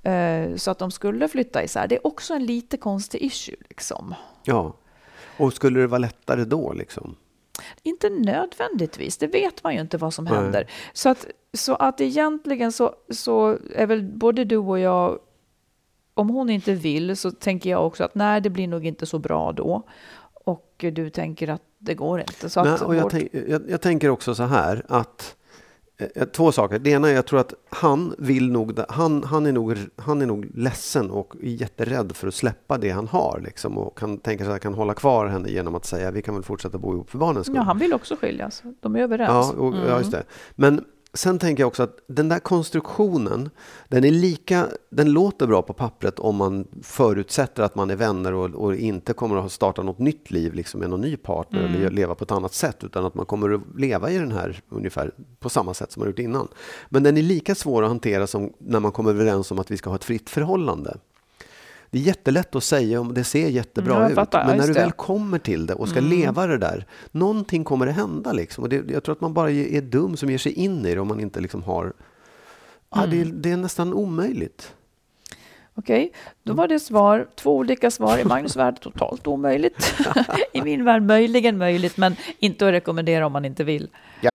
[0.04, 1.88] Eh, så att de skulle flytta isär.
[1.88, 3.56] Det är också en lite konstig issue.
[3.70, 4.16] Liksom.
[4.44, 4.74] Ja,
[5.38, 6.74] och skulle det vara lättare då?
[6.74, 7.16] Liksom?
[7.84, 10.70] Inte nödvändigtvis, det vet man ju inte vad som händer.
[10.94, 15.20] Så att, så att egentligen så, så är väl både du och jag,
[16.14, 19.20] om hon inte vill så tänker jag också att nej, det blir nog inte så
[19.20, 19.84] bra då.
[20.34, 22.50] Och du tänker att det går inte.
[22.50, 25.36] Så nej, och jag, tänk, jag, jag tänker också så här att
[26.32, 26.80] två saker.
[26.80, 30.26] Det ena är jag tror att han vill nog, han, han, är nog, han är
[30.26, 33.42] nog ledsen och jätterädd för att släppa det han har.
[33.46, 36.22] Liksom, och kan tänka sig att han kan hålla kvar henne genom att säga vi
[36.22, 37.56] kan väl fortsätta bo ihop för barnens skull.
[37.56, 38.64] Ja, han vill också skiljas.
[38.80, 39.54] De är överens.
[39.56, 39.88] Ja, och, mm.
[39.88, 40.24] ja just det.
[40.56, 43.50] Men Sen tänker jag också att den där konstruktionen,
[43.88, 48.34] den, är lika, den låter bra på pappret om man förutsätter att man är vänner
[48.34, 51.76] och, och inte kommer att starta något nytt liv liksom med någon ny partner mm.
[51.76, 54.62] eller leva på ett annat sätt, utan att man kommer att leva i den här
[54.70, 56.48] ungefär på samma sätt som man gjort innan.
[56.90, 59.78] Men den är lika svår att hantera som när man kommer överens om att vi
[59.78, 60.98] ska ha ett fritt förhållande.
[61.92, 64.92] Det är jättelätt att säga om det ser jättebra mm, ut, men när du väl
[64.92, 66.10] kommer till det och ska mm.
[66.10, 68.32] leva det där, någonting kommer att hända.
[68.32, 68.64] Liksom.
[68.64, 71.02] Och det, jag tror att man bara är dum som ger sig in i det
[71.02, 71.84] om man inte liksom har...
[71.84, 71.94] Mm.
[72.96, 74.74] Ja, det, det är nästan omöjligt.
[75.76, 78.18] Okej, okay, då var det svar, två olika svar.
[78.18, 79.94] I Magnus värld totalt omöjligt.
[80.54, 83.90] I min värld möjligen möjligt, men inte att rekommendera om man inte vill.
[84.22, 84.32] Yeah.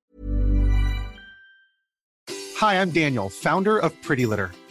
[2.60, 4.63] Hi, I'm Daniel, founder of Pretty Litter.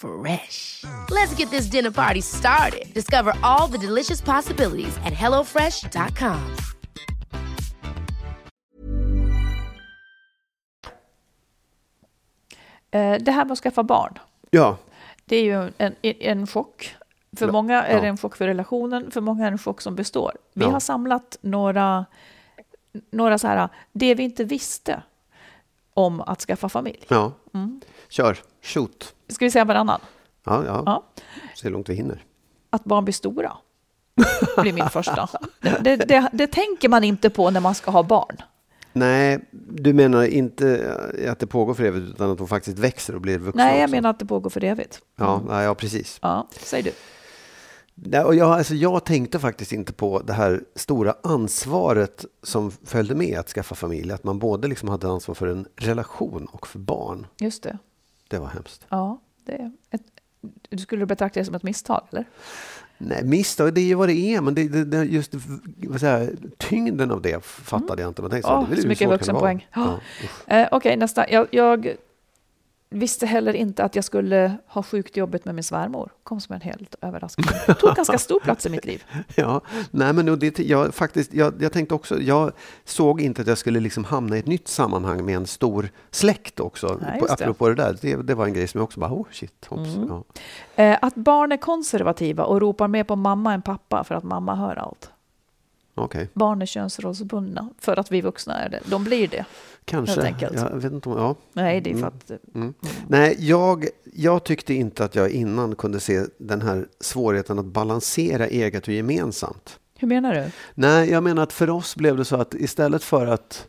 [0.00, 0.82] Fresh.
[1.10, 2.92] Let's get this dinner party started.
[2.94, 6.56] Discover all the delicious possibilities at hellofresh.com.
[12.90, 14.18] Eh, Det här med att skaffa barn,
[14.50, 14.76] Ja,
[15.24, 16.96] det är ju en, en chock.
[17.36, 17.52] För Ja.
[17.52, 20.32] många är det en chock för relationen, för många är det en chock som består.
[20.54, 20.70] Vi Ja.
[20.70, 22.06] har samlat några,
[23.10, 25.02] några så här, det vi inte visste
[25.94, 27.04] om att skaffa familj.
[27.08, 27.32] ja.
[27.54, 27.80] Mm.
[28.08, 28.38] Kör.
[28.62, 29.14] Shoot.
[29.30, 30.00] Ska vi säga varannan?
[30.44, 30.82] Ja, ja.
[30.86, 31.04] Ja.
[31.56, 32.24] Se hur långt vi hinner.
[32.70, 33.52] Att barn blir stora.
[34.58, 35.28] blir min första.
[35.60, 38.36] Det, det, det, det tänker man inte på när man ska ha barn.
[38.92, 40.96] Nej, du menar inte
[41.28, 43.84] att det pågår för evigt utan att de faktiskt växer och blir vuxna Nej, jag
[43.84, 43.96] också.
[43.96, 45.00] menar att det pågår för evigt.
[45.16, 46.18] Ja, nej, ja precis.
[46.22, 46.92] Ja, säg du.
[47.94, 53.48] Jag, alltså, jag tänkte faktiskt inte på det här stora ansvaret som följde med att
[53.48, 54.12] skaffa familj.
[54.12, 57.26] Att man både liksom hade ansvar för en relation och för barn.
[57.38, 57.78] Just det.
[58.30, 58.86] Det var hemskt.
[58.88, 60.02] Ja, det är ett,
[60.68, 62.24] du skulle betrakta det som ett misstag, eller?
[62.98, 65.34] Nej, misstag, det är ju vad det är, men det, det, det, just
[66.00, 68.22] jag, tyngden av det fattade jag inte.
[68.22, 69.68] Man tänkte, Åh, det är så mycket vuxenpoäng.
[69.74, 70.00] Ja.
[70.46, 70.56] Ja.
[70.56, 71.30] Eh, Okej, nästa.
[71.30, 71.96] Jag, jag
[72.90, 76.10] visste heller inte att jag skulle ha sjukt jobbigt med min svärmor.
[76.22, 77.46] Kom som en helt överraskning.
[77.80, 79.04] Tog ganska stor plats i mitt liv.
[79.34, 82.52] Ja, nej men det, jag, faktiskt, jag, jag tänkte också, jag
[82.84, 86.60] såg inte att jag skulle liksom hamna i ett nytt sammanhang med en stor släkt
[86.60, 86.98] också.
[87.02, 87.32] Nej, det.
[87.32, 89.96] apropå det där, det, det var en grej som jag också bara, oh shit, hopps.
[89.96, 90.08] Mm.
[90.08, 90.24] Ja.
[90.84, 94.54] Eh, Att barn är konservativa och ropar mer på mamma än pappa för att mamma
[94.54, 95.10] hör allt.
[95.94, 98.80] Okej, Barn är könsrollsbundna för att vi vuxna är det.
[98.86, 99.44] De blir det.
[99.84, 100.34] kanske.
[100.54, 101.34] Jag vet inte om, ja.
[101.52, 102.08] Nej, det är för Mm.
[102.14, 102.54] att...
[102.54, 102.74] Mm.
[103.08, 108.46] Nej, jag, jag tyckte inte att jag innan kunde se den här svårigheten att balansera
[108.46, 109.78] eget och gemensamt.
[109.98, 110.50] Hur menar du?
[110.74, 113.68] Nej, jag menar att för oss blev det så att istället för att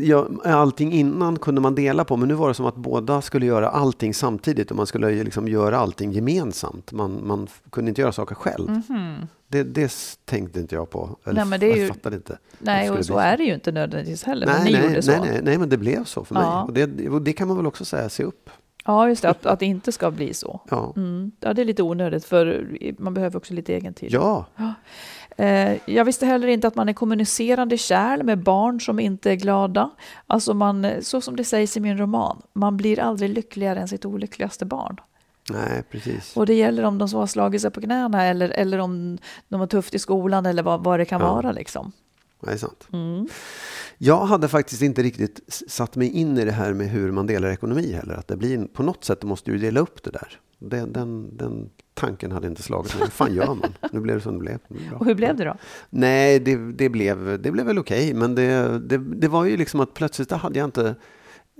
[0.00, 3.46] ja, allting innan kunde man dela på, men nu var det som att båda skulle
[3.46, 6.92] göra allting samtidigt och man skulle liksom göra allting gemensamt.
[6.92, 8.82] Man, man kunde inte göra saker själv.
[9.52, 9.92] Det, det
[10.24, 11.18] tänkte inte jag på.
[11.24, 11.34] Eller.
[11.34, 12.38] Nej, men det är jag ju- fattade inte.
[12.58, 14.46] Nej, och så bli är det ju inte nödvändigtvis heller.
[14.46, 15.10] men Nej, ni nej, gjorde så.
[15.10, 16.42] nej, nej, nej, men det blev så för mig.
[16.42, 16.62] Ja.
[16.62, 18.50] Och det, och det kan man väl också säga, se upp.
[18.84, 19.28] Ja, just det.
[19.30, 20.60] Att, att det inte ska bli så.
[20.70, 21.32] Ja, Mm.
[21.40, 24.12] Ja, det är lite onödigt för man behöver också lite egen tid.
[24.12, 24.44] ja.
[25.36, 29.34] Eh, jag visste heller inte att man är kommunicerande kärl med barn som inte är
[29.34, 29.90] glada.
[30.26, 34.04] Alltså man, så som det sägs i min roman, man blir aldrig lyckligare än sitt
[34.04, 34.96] olyckligaste barn.
[35.52, 36.36] Nej precis.
[36.36, 39.60] Och det gäller om de så har slagit sig på knäna eller, eller om de
[39.60, 41.32] har tufft i skolan eller vad, vad det kan Ja.
[41.34, 41.52] vara.
[41.52, 41.92] Liksom.
[42.42, 42.88] Det är sant.
[42.92, 43.28] Mm.
[43.98, 47.48] Jag hade faktiskt inte riktigt satt mig in i det här med hur man delar
[47.48, 48.14] ekonomi heller.
[48.14, 50.38] Att det blir, på något sätt måste du dela upp det där.
[50.58, 53.02] Den, den, den tanken hade inte slagit mig.
[53.04, 53.74] Hur fan gör man?
[53.92, 54.58] Nu blev det som det blev.
[54.68, 54.96] Det.
[54.96, 55.56] Och hur blev det då?
[55.90, 58.14] Nej, det, det, blev, det blev väl okej.
[58.14, 60.94] Men det, det, det var ju liksom att plötsligt hade jag inte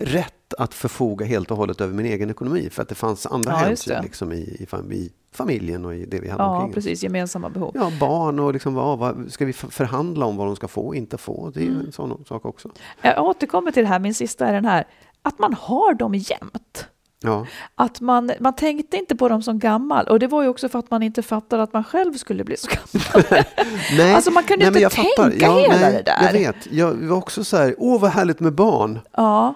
[0.01, 2.69] rätt att förfoga helt och hållet över min egen ekonomi.
[2.71, 6.21] För att det fanns andra Ja, hänsyn liksom i, i, i familjen och i det
[6.21, 6.75] vi hade Ja, omkring oss.
[6.75, 7.03] precis.
[7.03, 7.73] Gemensamma behov.
[7.75, 10.81] Ja, barn och liksom, vad, vad, ska vi för- förhandla om vad de ska få
[10.81, 11.51] och inte få?
[11.55, 11.81] Det är Mm.
[11.87, 12.71] en sån sak också.
[13.03, 14.85] Jag återkommer till det här, min sista är den här.
[15.23, 16.87] Att man har dem jämt.
[17.23, 20.07] Ja, Att man, man tänkte inte på dem som gammal.
[20.09, 22.57] Och det var ju också för att man inte fattade att man själv skulle bli
[22.57, 23.25] så gammal.
[23.97, 25.31] nej, Alltså, man kunde nej, inte jag fattar.
[25.31, 26.23] tänka hela det där.
[26.25, 26.73] Jag vet.
[26.73, 28.99] Jag var också så här, åh vad härligt med barn.
[29.17, 29.55] Ja,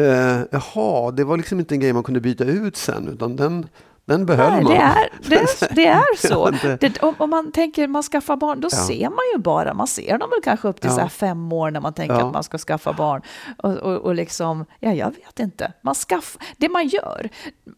[0.00, 3.68] Uh, jaha, det var liksom inte en grej man kunde byta ut sen, utan den,
[4.06, 4.72] Den behöll Nej, man.
[4.72, 6.50] det är, det är, det är så.
[6.80, 8.76] Det, om, om man tänker man skaffar barn, då Ja.
[8.76, 10.94] ser man ju bara, man ser dem väl kanske upp till Ja.
[10.96, 12.26] så här fem år när man tänker Ja.
[12.26, 13.22] att man ska skaffa barn.
[13.58, 15.72] Och, och, och liksom, ja jag vet inte.
[15.82, 17.28] Man skaff, det man gör,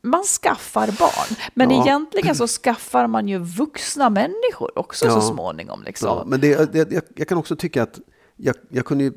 [0.03, 1.37] man skaffar barn.
[1.55, 1.83] Men Ja.
[1.83, 5.83] egentligen så skaffar man ju vuxna människor också så småningom.
[5.83, 6.29] Liksom.
[6.31, 7.99] Men det, det, jag, jag kan också tycka att
[8.37, 9.13] jag, jag kunde ju,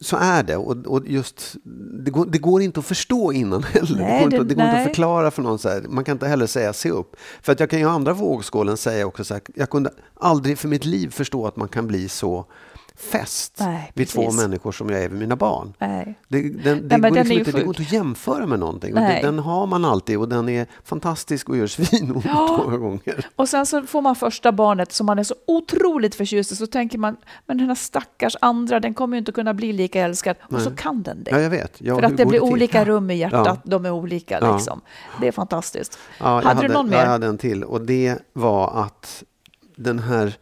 [0.00, 0.56] så är det.
[0.56, 1.56] Och, och just,
[2.04, 3.96] det, går, det går inte att förstå innan heller.
[3.96, 5.58] Nej, det går, inte, det- går inte att förklara för någon.
[5.58, 5.80] Så här.
[5.88, 7.16] Man kan inte heller säga se upp.
[7.42, 9.42] För att jag kan ju andra vågskålen säga också så här.
[9.54, 12.46] Jag kunde aldrig för mitt liv förstå att man kan bli så
[12.98, 15.72] fäst Nej, vid två människor som jag är vid mina barn.
[15.78, 16.18] Nej.
[16.28, 18.94] Det, den, det, men går den liksom inte, det går inte att jämföra med någonting.
[18.94, 22.60] Det, den har man alltid och den är fantastisk och gör svinont Ja.
[22.64, 23.26] många gånger.
[23.36, 26.66] Och sen så får man första barnet som man är så otroligt förtjust i, så
[26.66, 30.36] tänker man, men den här stackars andra, den kommer ju inte kunna bli lika älskad.
[30.42, 31.30] Och så kan den det.
[31.30, 31.74] Ja, jag vet.
[31.78, 32.52] Ja, För att det blir till?
[32.52, 33.56] olika rum i hjärtat, Ja.
[33.64, 34.80] de är olika liksom.
[35.20, 35.98] Det är fantastiskt.
[36.18, 36.96] Hade, du någon mer?
[36.96, 39.24] Jag hade en till och det var att
[39.76, 40.36] den här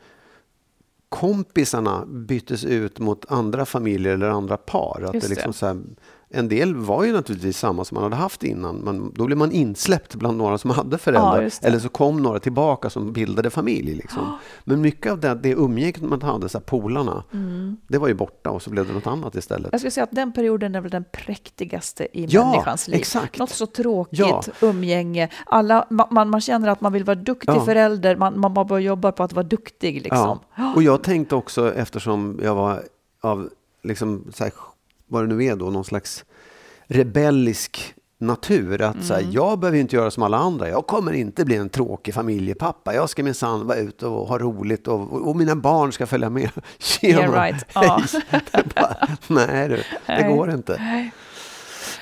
[1.09, 5.03] kompisarna byttes ut mot andra familjer eller andra par.
[5.09, 5.59] Att Just det liksom det.
[5.59, 5.83] så här,
[6.31, 9.53] en del var ju naturligtvis samma som man hade haft innan, men då blev man
[9.53, 11.43] insläppt bland några som hade föräldrar.
[11.63, 13.95] Ja, eller så kom några tillbaka som bildade familj.
[13.95, 14.39] Liksom.
[14.65, 17.77] Men mycket av det, det umgänget man hade, så här, polarna, Mm.
[17.89, 19.69] det var ju borta och så blev det något annat istället.
[19.73, 22.99] Jag skulle säga att den perioden är väl den präktigaste i Ja, människans liv.
[23.01, 23.39] exakt.
[23.39, 24.43] Något så tråkigt, Ja.
[24.61, 25.29] umgänge.
[25.47, 27.65] Alla, ma- man, man känner att man vill vara duktig Ja.
[27.65, 30.03] förälder, man, man bara jobbar på att vara duktig.
[30.03, 30.39] Liksom.
[30.57, 30.73] Ja.
[30.77, 32.83] Och jag tänkte också, eftersom jag var
[33.21, 33.49] av,
[33.83, 34.53] liksom, så här,
[35.09, 36.25] vad det nu är då, någon slags
[36.87, 38.83] rebellisk natur.
[38.83, 39.33] Att så här, Mm.
[39.33, 40.69] jag behöver inte göra som alla andra.
[40.69, 42.95] Jag kommer inte bli en tråkig familjepappa.
[42.95, 46.31] Jag ska minsann vara ute och ha roligt och, och, och mina barn ska följa
[46.31, 46.51] med.
[46.79, 47.67] Tjena, Yeah, right.
[47.75, 48.03] Ja.
[48.75, 50.81] bara, nej du, det går inte.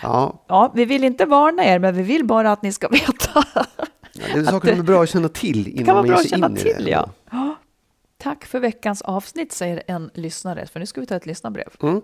[0.03, 3.45] Ja, Ja, vi vill inte varna er, men vi vill bara att ni ska veta.
[4.13, 6.61] det är saker som är bra att känna till innan man ger sig in i
[6.61, 6.91] till, det.
[6.91, 7.09] ja.
[7.24, 7.24] ja.
[8.25, 10.67] Tack för veckans avsnitt, säger en lyssnare.
[10.67, 11.69] För nu ska vi ta ett lyssnarbrev.
[11.83, 12.01] Mm.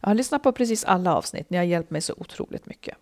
[0.00, 1.50] Jag har lyssnat på precis alla avsnitt.
[1.50, 2.96] Ni har hjälpt mig så otroligt mycket.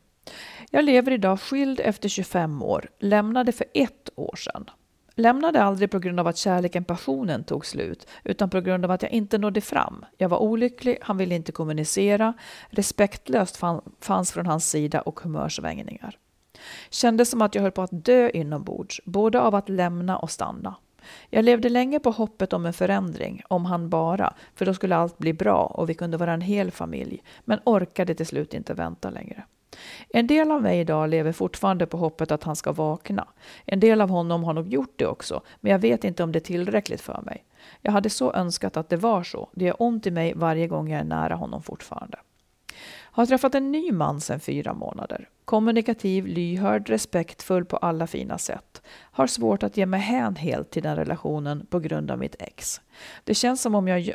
[0.71, 2.91] Jag lever idag skild efter 25 år.
[2.99, 4.71] Lämnade för ett år sedan.
[5.15, 9.03] Lämnade aldrig på grund av att kärleken, passionen tog slut, utan på grund av att
[9.03, 10.05] jag inte nådde fram.
[10.19, 12.35] Jag var olycklig, han ville inte kommunicera,
[12.69, 16.19] respektlöst fann, fanns från hans sida och humörsvängningar.
[16.91, 20.75] Kändes som att jag höll på att dö inombords, både av att lämna och stanna.
[21.31, 25.19] Jag levde länge på hoppet om en förändring, om han bara, för då skulle allt
[25.19, 29.11] bli bra och vi kunde vara en hel familj, men orkade till slut inte vänta
[29.11, 29.45] längre.
[30.09, 33.29] En del av mig idag lever fortfarande på hoppet att han ska vakna.
[33.65, 36.39] En del av honom har nog gjort det också, men jag vet inte om det
[36.39, 37.45] är tillräckligt för mig.
[37.81, 39.49] Jag hade så önskat att det var så.
[39.53, 42.19] Det gör ont i mig varje gång jag är nära honom fortfarande.
[43.13, 45.29] Har träffat en ny man sedan fyra månader.
[45.51, 48.83] Kommunikativ, lyhörd, respektfull på alla fina sätt.
[48.93, 52.81] Har svårt att ge mig hän helt till den relationen på grund av mitt ex.
[53.25, 54.11] Det känns som, om jag,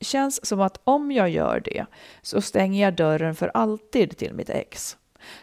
[0.00, 1.86] känns som att om jag gör det
[2.22, 4.96] så stänger jag dörren för alltid till mitt ex.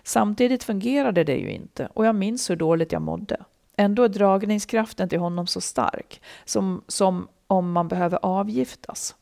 [0.03, 3.37] Samtidigt fungerade det ju inte och jag minns hur dåligt jag mådde.
[3.77, 9.15] Ändå är dragningskraften till honom så stark, som, som om man behöver avgiftas.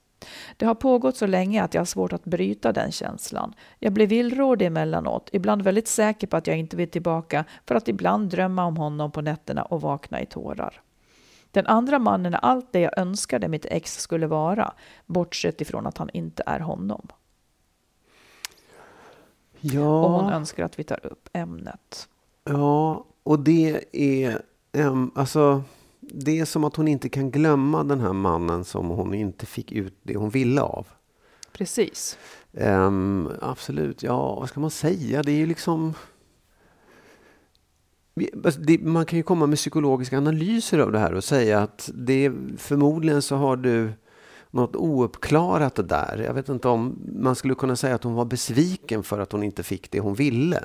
[0.57, 3.53] Det har pågått så länge att jag har svårt att bryta den känslan.
[3.79, 7.87] Jag blir villrådig emellanåt, ibland väldigt säker på att jag inte vill tillbaka för att
[7.87, 10.81] ibland drömma om honom på nätterna och vakna i tårar.
[11.51, 14.73] Den andra mannen är allt det jag önskade mitt ex skulle vara,
[15.05, 17.07] bortsett ifrån att han inte är honom.
[19.59, 20.05] Ja.
[20.05, 22.09] Och hon önskar att vi tar upp ämnet.
[22.43, 25.63] Ja, och det är, em, alltså,
[26.13, 29.71] det är som att hon inte kan glömma den här mannen som hon inte fick
[29.71, 30.87] ut det hon ville av.
[31.53, 32.17] Precis.
[32.53, 35.23] Em, absolut, ja, vad ska man säga?
[35.23, 35.93] Det är ju liksom...
[38.45, 41.89] Alltså, det, man kan ju komma med psykologiska analyser av det här och säga att
[41.93, 43.93] det förmodligen så har du
[44.51, 46.23] något ouppklarat där.
[46.25, 49.43] Jag vet inte om man skulle kunna säga att hon var besviken för att hon
[49.43, 50.63] inte fick det hon ville.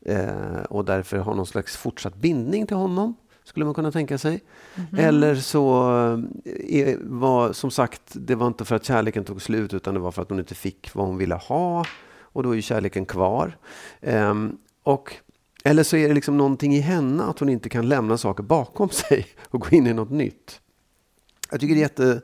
[0.00, 3.14] Eh, och därför har någon slags fortsatt bindning till honom,
[3.46, 4.44] skulle man kunna tänka sig.
[4.98, 5.88] Eller så
[6.68, 10.10] eh, var, som sagt, det var inte för att kärleken tog slut utan det var
[10.10, 11.84] för att hon inte fick vad hon ville ha.
[12.20, 13.58] Och då är ju kärleken kvar.
[14.00, 15.14] Ehm, och,
[15.64, 18.88] eller så är det liksom någonting i henne att hon inte kan lämna saker bakom
[18.90, 20.60] sig och gå in i något nytt.
[21.50, 22.20] Jag tycker det är jätte...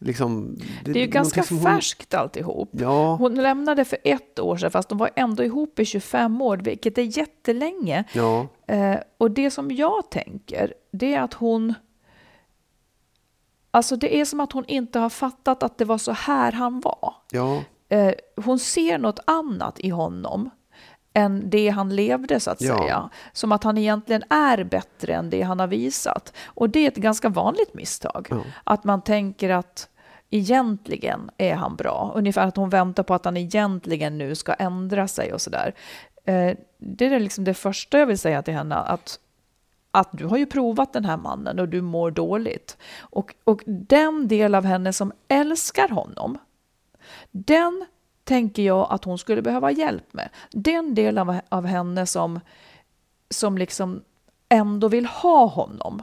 [0.00, 2.68] Liksom, Det är ju ganska hon- färskt alltihop.
[2.72, 6.56] Ja, Hon lämnade för ett år sedan, fast de var ändå ihop i 25 år,
[6.56, 8.04] vilket är jättelänge.
[8.12, 11.74] ja, Eh, och det som jag tänker, det är att hon...
[13.70, 16.80] Alltså det är som att hon inte har fattat att det var så här han
[16.80, 17.14] var.
[17.32, 17.62] ja.
[17.88, 18.12] Eh,
[18.44, 20.50] hon ser något annat i honom
[21.18, 22.78] än det han levde så att Ja.
[22.78, 23.10] säga.
[23.32, 26.32] Som att han egentligen är bättre än det han har visat.
[26.46, 28.26] Och det är ett ganska vanligt misstag.
[28.30, 28.40] Ja.
[28.64, 29.88] Att man tänker att
[30.30, 32.12] egentligen är han bra.
[32.14, 35.74] Ungefär att hon väntar på att han egentligen nu ska ändra sig och sådär.
[36.24, 38.74] Eh, det är liksom det första jag vill säga till henne.
[38.74, 39.18] Att,
[39.90, 42.76] att du har ju provat den här mannen och du mår dåligt.
[43.00, 46.38] Och, och den del av henne som älskar honom,
[47.30, 47.84] den
[48.28, 50.28] tänker jag att hon skulle behöva hjälp med.
[50.50, 52.40] Den del av, av henne som,
[53.30, 54.02] som liksom
[54.48, 56.02] ändå vill ha honom.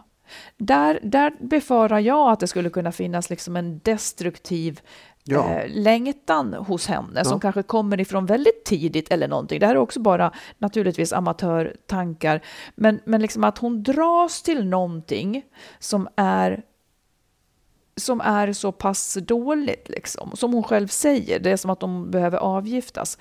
[0.57, 4.81] Där, där befarar jag att det skulle kunna finnas liksom en destruktiv
[5.27, 5.49] Ja.
[5.53, 7.39] eh, längtan hos henne som Ja.
[7.39, 9.59] kanske kommer ifrån väldigt tidigt eller någonting.
[9.59, 12.41] Det här är också bara naturligtvis amatörtankar.
[12.75, 15.43] Men, men liksom att hon dras till någonting
[15.79, 16.63] som är
[17.97, 20.31] som är så pass dåligt, liksom.
[20.33, 21.39] som hon själv säger.
[21.39, 23.17] Det är som att de behöver avgiftas.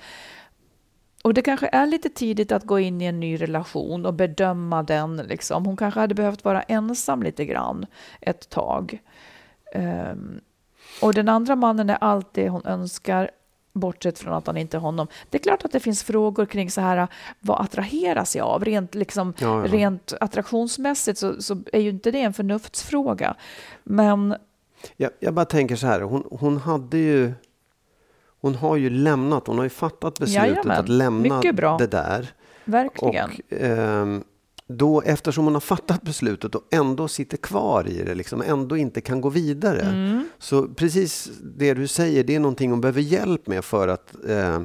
[1.23, 4.83] Och det kanske är lite tidigt att gå in i en ny relation och bedöma
[4.83, 5.17] den.
[5.17, 5.65] Liksom.
[5.65, 7.85] Hon kanske hade behövt vara ensam lite grann
[8.21, 9.01] ett tag.
[9.73, 10.39] Ehm,
[11.01, 13.31] och den andra mannen är allt det hon önskar,
[13.73, 15.07] bortsett från att han inte är honom.
[15.29, 17.07] Det är klart att det finns frågor kring så här,
[17.39, 18.65] vad attraheras jag av?
[18.65, 19.73] Rent, liksom, Ja, ja.
[19.73, 23.35] rent attraktionsmässigt så, så är ju inte det en förnuftsfråga.
[23.83, 24.35] Men
[24.97, 27.33] Jag, jag bara tänker så här, hon, hon hade ju...
[28.41, 31.41] Hon har ju lämnat, hon har ju fattat beslutet Jajamän, att lämna
[31.77, 32.33] det där.
[32.65, 33.25] verkligen.
[33.29, 34.23] Och ehm,
[34.67, 39.01] då, eftersom hon har fattat beslutet och ändå sitter kvar i det, liksom, ändå inte
[39.01, 39.81] kan gå vidare.
[39.81, 40.29] Mm.
[40.39, 44.15] Så precis det du säger, det är någonting hon behöver hjälp med för att...
[44.29, 44.59] Eh,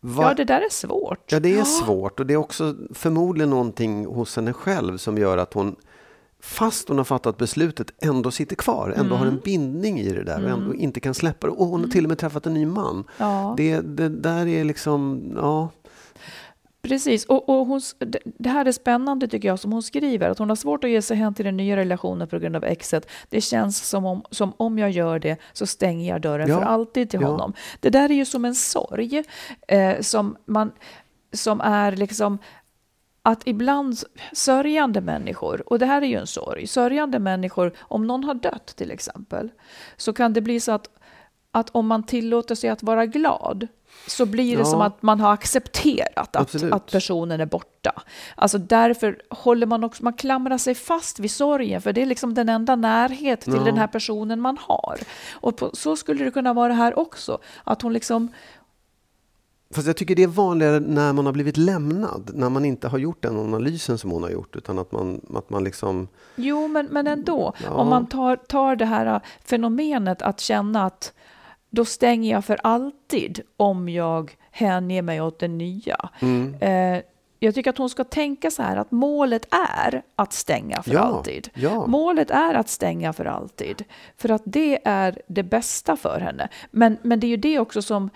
[0.00, 1.32] va- Ja, det där är svårt.
[1.32, 5.38] Ja, det är svårt och det är också förmodligen någonting hos henne själv som gör
[5.38, 5.76] att hon,
[6.42, 9.40] fast hon har fattat beslutet, ändå sitter kvar, ändå har en Mm.
[9.44, 11.52] bindning i det där och ändå inte kan släppa det.
[11.52, 13.04] Och hon har till och med träffat en ny man.
[13.18, 13.54] Ja.
[13.56, 15.68] Det, det där är liksom, ja,
[16.82, 17.80] Precis, och, och hon,
[18.38, 21.02] det här är spännande tycker jag som hon skriver, att hon har svårt att ge
[21.02, 23.08] sig hän till den nya relationen på grund av exet.
[23.28, 26.62] Det känns som om, som om jag gör det så stänger jag dörren Ja, för
[26.62, 27.26] alltid till ja.
[27.28, 27.52] honom.
[27.80, 29.24] Det där är ju som en sorg
[29.68, 30.72] eh, som, man,
[31.32, 32.38] som är liksom
[33.22, 33.96] att ibland
[34.32, 38.66] sörjande människor, och det här är ju en sorg, sörjande människor, om någon har dött
[38.76, 39.48] till exempel,
[39.96, 40.88] så kan det bli så att,
[41.52, 43.66] att om man tillåter sig att vara glad,
[44.06, 44.64] så blir det Ja.
[44.64, 48.02] som att man har accepterat att, att personen är borta.
[48.34, 52.34] Alltså därför håller man också, man klamrar sig fast vid sorgen, för det är liksom
[52.34, 53.62] den enda närhet till Ja.
[53.64, 54.98] den här personen man har.
[55.32, 58.28] Och på, så skulle det kunna vara här också, att hon liksom,
[59.74, 62.98] Fast jag tycker det är vanligare när man har blivit lämnad, när man inte har
[62.98, 66.08] gjort den analysen som hon har gjort, utan att man, att man liksom...
[66.36, 67.52] Jo, men, men ändå.
[67.64, 67.70] Ja.
[67.70, 71.12] Om man tar, tar det här äh, fenomenet att känna att
[71.70, 76.08] då stänger jag för alltid om jag hänger mig åt det nya.
[76.20, 76.54] Mm.
[76.60, 77.02] Eh,
[77.38, 81.00] jag tycker att hon ska tänka så här att målet är att stänga för Ja,
[81.00, 81.48] alltid.
[81.54, 81.86] ja.
[81.86, 83.84] Målet är att stänga för alltid.
[84.16, 86.48] För att det är det bästa för henne.
[86.70, 88.10] Men, men det är ju det också som,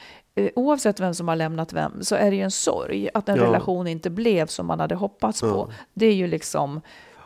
[0.55, 3.43] oavsett vem som har lämnat vem, så är det ju en sorg att en Ja.
[3.45, 5.47] relation inte blev som man hade hoppats på.
[5.47, 5.69] Ja.
[5.95, 6.81] Det är ju liksom,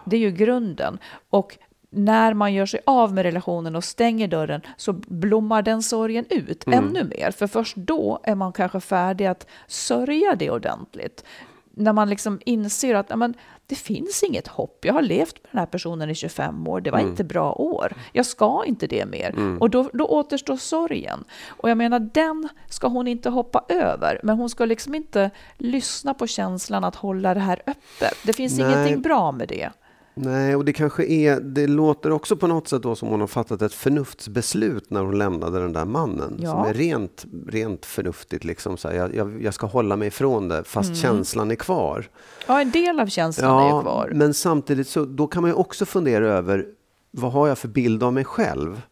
[0.05, 0.99] det är ju grunden.
[1.31, 1.59] Och
[1.91, 6.67] när man gör sig av med relationen och stänger dörren så blommar den sorgen ut
[6.67, 6.79] Mm.
[6.87, 7.31] ännu mer.
[7.31, 11.25] För först då är man kanske färdig att sörja det ordentligt.
[11.79, 13.35] När man liksom inser att ja, men,
[13.67, 14.85] det finns inget hopp.
[14.85, 16.81] Jag har levt med den här personen i 25 år.
[16.81, 17.11] Det var Mm.
[17.11, 17.93] inte bra år.
[18.13, 19.35] Jag ska inte det mer.
[19.61, 21.25] Och då, då återstår sorgen.
[21.49, 24.21] Och jag menar, den ska hon inte hoppa över.
[24.23, 28.15] Men hon ska liksom inte lyssna på känslan att hålla det här öppet.
[28.25, 28.67] Det finns Nej.
[28.73, 29.71] ingenting bra med det.
[30.21, 33.27] Nej, och det kanske är, det låter också på något sätt då som hon har
[33.27, 36.39] fattat ett förnuftsbeslut när hon lämnade den där mannen.
[36.43, 36.51] Ja.
[36.51, 40.49] Som är rent, rent förnuftigt, liksom så här, jag, jag, jag ska hålla mig ifrån
[40.49, 42.09] det fast känslan är kvar.
[42.47, 44.13] Ja, en del av känslan är ju kvar.
[44.15, 46.67] men samtidigt så då kan man ju också fundera över
[47.11, 48.83] vad har jag för bild av mig själv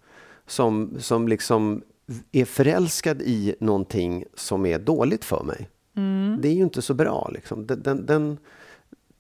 [0.47, 1.83] som, som liksom
[2.33, 5.69] är förälskad i någonting som är dåligt för mig.
[5.97, 6.39] Mm.
[6.43, 7.31] Det är ju inte så bra.
[7.35, 7.67] Liksom.
[7.67, 8.39] Den, den, den,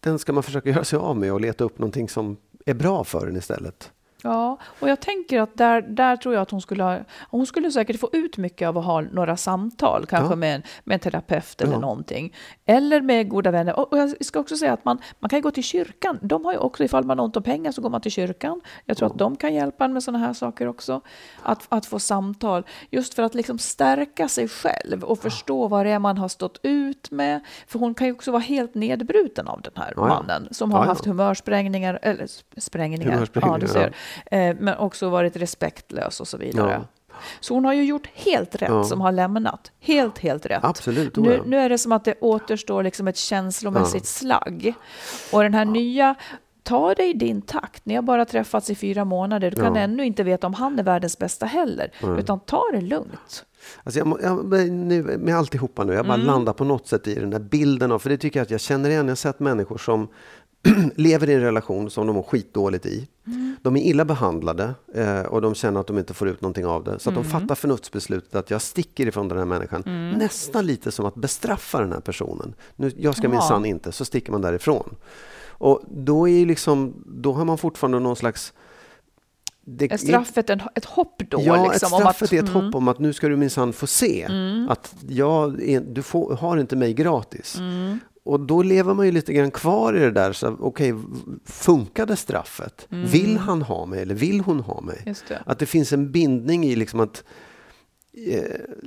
[0.07, 2.36] den ska man försöka göra sig av med och leta upp någonting som
[2.66, 3.92] är bra för en istället.
[4.26, 6.98] Ja, och jag tänker att där, där tror jag att hon skulle ha,
[7.30, 10.36] hon skulle säkert få ut mycket av att ha några samtal, kanske Ja.
[10.36, 11.78] med, en, med en terapeut eller Ja.
[11.78, 12.34] någonting.
[12.66, 13.78] Eller med goda vänner.
[13.78, 16.18] Och, och jag ska också säga att man, man kan ju gå till kyrkan.
[16.22, 18.60] De har ju också, ifall man har ont om pengar så går man till kyrkan.
[18.84, 21.00] Jag tror att de kan hjälpa en med sådana här saker också.
[21.42, 25.90] Att, att få samtal, just för att liksom stärka sig själv och förstå vad det
[25.92, 27.40] är man har stått ut med.
[27.66, 30.08] För hon kan ju också vara helt nedbruten av den här Ja, ja.
[30.08, 30.88] mannen som har Ja, ja.
[30.88, 33.94] haft humörsprängningar, eller sp- sprängningar, Humörsprängningar, ja, du ser.
[34.30, 36.82] Eh, men också varit respektlös och så vidare.
[37.40, 38.84] Så hon har ju gjort helt rätt Ja.
[38.84, 39.72] som har lämnat.
[39.80, 40.64] Helt, helt rätt.
[40.64, 41.42] Absolut, Nu, ja.
[41.46, 44.74] nu är det som att det återstår liksom ett känslomässigt slagg.
[45.32, 46.14] Och den här nya,
[46.62, 47.86] ta det i din takt.
[47.86, 49.50] Ni har bara träffats i fyra månader.
[49.50, 49.80] Du kan Ja.
[49.80, 51.90] ännu inte veta om han är världens bästa heller.
[52.18, 53.44] Utan ta det lugnt.
[53.84, 56.26] Alltså jag, jag, nu, med alltihopa nu, jag bara Mm.
[56.26, 58.60] landar på något sätt i den där bilden av, för det tycker jag att jag
[58.60, 59.06] känner igen.
[59.06, 60.08] Jag har sett människor som
[60.96, 63.08] lever i en relation som de mår skitdåligt i.
[63.26, 63.56] Mm.
[63.62, 66.84] De är illa behandlade eh, och de känner att de inte får ut någonting av
[66.84, 66.98] det.
[66.98, 67.22] Så att Mm.
[67.24, 69.82] de fattar förnuftsbeslutet att jag sticker ifrån den här människan.
[70.18, 72.54] Nästan lite som att bestraffa den här personen.
[72.76, 73.30] Nu, jag ska Ja.
[73.30, 74.96] minsann inte, så sticker man därifrån.
[75.58, 78.52] Och då, är liksom, då har man fortfarande någon slags...
[79.64, 81.40] det Är straffet en, ett hopp då?
[81.42, 83.72] Ja, liksom, ett straffet att, är ett mm, hopp om att nu ska du minsann
[83.72, 84.28] få se
[84.68, 87.56] att jag är, du får, har inte mig gratis.
[87.58, 87.98] Mm.
[88.26, 90.32] Och då lever man ju lite grann kvar i det där.
[90.32, 90.98] Så, Okej, v-
[91.44, 92.86] funkade straffet?
[92.88, 95.02] Vill han ha mig eller vill hon ha mig?
[95.02, 95.14] Mm.
[95.28, 95.42] Det.
[95.46, 97.24] Att det finns en bindning i liksom att
[98.32, 98.42] eh,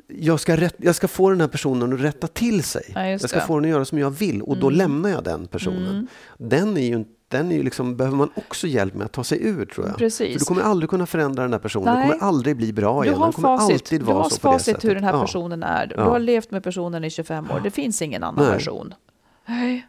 [0.07, 2.83] jag ska, rätt, jag ska få den här personen att rätta till sig.
[2.95, 3.35] Ja, jag ska.
[3.35, 3.47] Mm.
[3.47, 6.07] få den att göra som jag vill och då lämnar jag den personen.
[6.37, 9.23] Den är ju inte den är ju liksom, behöver man också hjälp med att ta
[9.23, 9.97] sig ur tror jag.
[9.97, 10.33] Precis.
[10.33, 11.93] För du kommer aldrig kunna förändra den här personen.
[11.93, 12.07] Nej.
[12.07, 13.17] Det kommer aldrig bli bra Du igen.
[13.19, 15.21] har Den kommer facit, alltid du vara har så facit hur den här Ja.
[15.21, 15.87] personen är.
[15.87, 16.03] Du Ja.
[16.03, 17.59] har levt med personen i 25 år.
[17.63, 18.53] Det finns ingen annan Nej.
[18.53, 18.93] version.
[19.49, 19.87] Nej.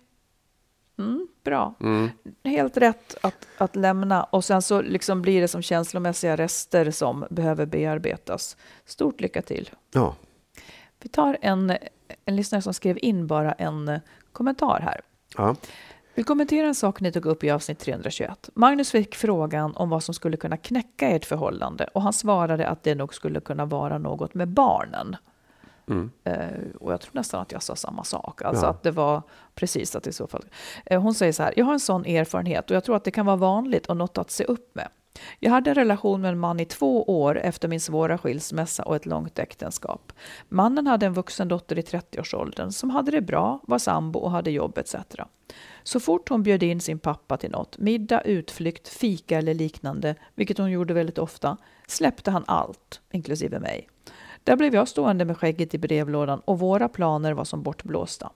[0.98, 1.74] Mm, bra.
[1.80, 2.10] Mm.
[2.44, 7.26] Helt rätt att, att lämna och sen så liksom blir det som känslomässiga rester som
[7.30, 8.56] behöver bearbetas.
[8.84, 9.70] Stort lycka till.
[9.92, 10.16] Ja.
[11.02, 11.76] Vi tar en,
[12.24, 14.00] en lyssnare som skrev in bara en
[14.32, 15.00] kommentar här.
[15.36, 15.56] Ja.
[16.14, 18.50] Vill kommentera en sak ni tog upp i avsnitt 321.
[18.54, 22.82] Magnus fick frågan om vad som skulle kunna knäcka ert förhållande och han svarade att
[22.82, 25.16] det nog skulle kunna vara något med barnen.
[25.90, 26.10] Mm.
[26.24, 28.42] Eh, och jag tror nästan att jag sa samma sak.
[28.42, 28.70] Alltså Ja.
[28.70, 29.22] att det var
[29.54, 30.44] precis att i så fall.
[30.86, 33.10] Eh, hon säger så här, jag har en sån erfarenhet och jag tror att det
[33.10, 34.88] kan vara vanligt och något att se upp med.
[35.38, 38.96] Jag hade en relation med en man i två år efter min svåra skilsmässa och
[38.96, 40.12] ett långt äktenskap.
[40.48, 44.50] Mannen hade en vuxen dotter i 30-årsåldern som hade det bra, var sambo och hade
[44.50, 44.94] jobb etc.
[45.82, 50.58] Så fort hon bjöd in sin pappa till något, middag, utflykt, fika eller liknande, vilket
[50.58, 53.88] hon gjorde väldigt ofta, släppte han allt, inklusive mig.
[54.50, 58.32] Där blev jag stående med skägget i brevlådan och våra planer var som bortblåsta.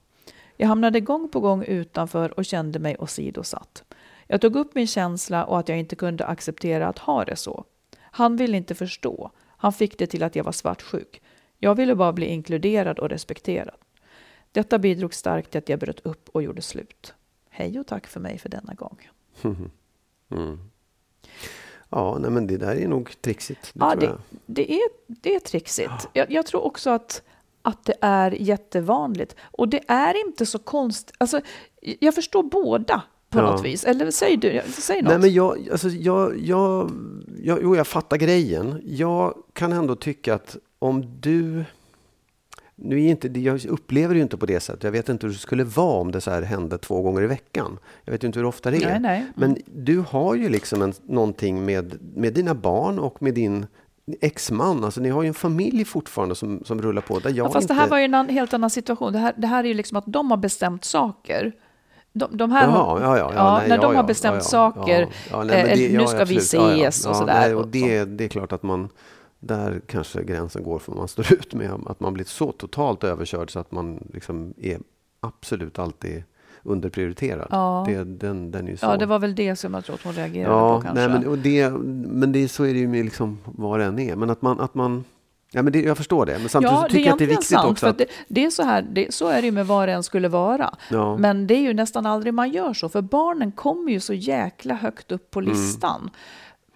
[0.57, 3.85] Jag hamnade gång på gång utanför och kände mig åsidosatt.
[4.27, 7.65] Jag tog upp min känsla och att jag inte kunde acceptera att ha det så.
[8.01, 9.31] Han ville inte förstå.
[9.47, 11.23] Han fick det till att jag var svartsjuk.
[11.59, 13.75] Jag ville bara bli inkluderad och respekterad.
[14.53, 17.15] Detta bidrog starkt till att jag bröt upp och gjorde slut.
[17.51, 19.09] Hej och tack för mig för denna gång.
[20.31, 20.71] Mm.
[21.91, 23.71] Ja, nej, men det där är nog trixigt.
[23.75, 24.17] Det Ja, det,
[24.47, 26.09] det, är, det är trixigt.
[26.13, 27.23] Jag, jag tror också att,
[27.63, 29.37] att det är jättevanligt.
[29.43, 31.15] Och det är inte så konstigt.
[31.19, 31.41] Alltså,
[32.01, 33.51] jag förstår båda på Ja.
[33.51, 33.85] något vis.
[33.85, 35.11] Eller säg du, säg något.
[35.11, 36.91] Nej, men jag, alltså, jag, jag,
[37.43, 38.81] jag, jo, jag fattar grejen.
[38.85, 41.65] Jag kan ändå tycka att om du...
[42.77, 44.85] Nu är inte, jag upplever det ju inte på det sättet.
[44.85, 47.27] Jag vet inte hur det skulle vara om det så här hände två gånger i
[47.27, 47.79] veckan.
[48.05, 48.91] Jag vet ju inte hur ofta det är.
[48.91, 49.19] Nej, nej.
[49.19, 49.33] Mm.
[49.35, 53.67] Men du har ju liksom en, någonting med, med dina barn och med din
[54.21, 54.85] exman.
[54.85, 57.19] Alltså ni har ju en familj fortfarande som, som rullar på.
[57.19, 57.75] Där jag ja, fast inte...
[57.75, 59.13] det här var ju en an, helt annan situation.
[59.13, 61.53] Det här, det här är ju liksom att de har bestämt saker.
[62.13, 65.09] De, de här Jaha, ja, ja, ja, nej, när de har bestämt saker,
[65.45, 67.35] nej, eh, det- nu ska vi ses och sådär.
[67.35, 68.89] nej, och det, det är klart att man,
[69.47, 71.71] där kanske gränsen går för vad man står ut med.
[71.87, 74.79] Att man blir så totalt överkörd så att man liksom är
[75.21, 76.23] absolut alltid
[76.63, 77.49] underprioriterad.
[77.51, 77.85] Ja.
[77.89, 78.87] Det, den, den är så.
[78.87, 81.09] Ja, det var väl det som jag tror att hon reagerade ja, på kanske.
[81.09, 83.99] nej, men, och det, men det, så är det ju med liksom vad det än
[83.99, 84.17] är.
[84.17, 85.05] Men att man, att man
[85.51, 86.39] ja, men det, jag förstår det.
[86.39, 88.51] Men samtidigt så tycker jag att det är viktigt sant, också att, det, det är
[88.51, 90.75] så här, det, så är det ju med vad det än skulle vara.
[90.91, 91.17] Ja.
[91.17, 94.75] Men det är ju nästan aldrig man gör så, för barnen kommer ju så jäkla
[94.75, 96.01] högt upp på listan.
[96.01, 96.11] Men, eh, Mm.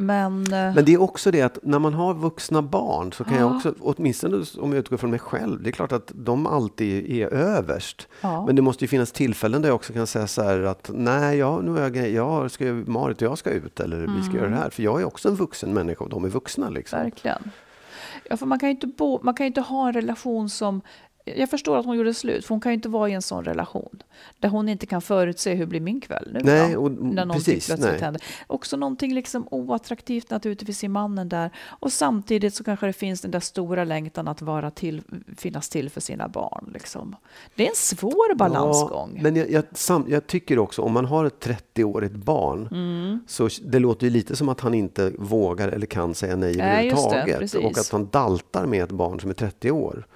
[0.01, 0.45] Men
[0.85, 3.41] det är också det att när man har vuxna barn så kan Ja.
[3.41, 7.11] jag också, åtminstone om jag utgår från mig själv, det är klart att de alltid
[7.11, 8.09] är överst.
[8.21, 8.47] Ja.
[8.47, 11.39] Men det måste ju finnas tillfällen där jag också kan säga så här att nej,
[11.39, 14.51] ja, nu har jag jag ska, Marit och jag ska ut eller vi ska göra
[14.51, 14.71] det här.
[14.71, 16.99] För jag är också en vuxen människa och de är vuxna liksom.
[16.99, 17.51] verkligen.
[18.31, 20.81] Ja, för man kan ju inte, bo, man kan ju inte ha en relation som...
[21.37, 23.45] Jag förstår att hon gjorde slut, för hon kan ju inte vara i en sån
[23.45, 24.03] relation.
[24.39, 27.67] Där hon inte kan förutse hur blir min kväll nu Nej, och- När någonting precis,
[27.67, 28.01] plötsligt nej.
[28.01, 28.23] händer.
[28.47, 31.51] Också någonting liksom oattraktivt naturligtvis i mannen där.
[31.67, 35.03] Och samtidigt så kanske det finns den där stora längtan att vara till,
[35.37, 36.71] finnas till för sina barn.
[36.75, 37.17] Liksom.
[37.55, 39.13] Det är en svår balansgång.
[39.17, 43.21] Ja, men jag, jag, sam, jag tycker också om man har ett 30-årigt barn Mm.
[43.27, 47.55] så det låter ju lite som att han inte vågar eller kan säga nej överhuvudtaget.
[47.55, 50.07] och att han daltar med ett barn som är 30 år.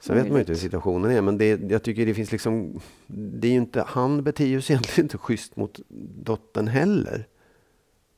[0.00, 2.80] Sen vet man ju inte hur situationen är, men det, jag tycker det finns liksom...
[3.06, 5.80] Det är inte, han beter sig egentligen inte schysst mot
[6.24, 7.26] dottern heller.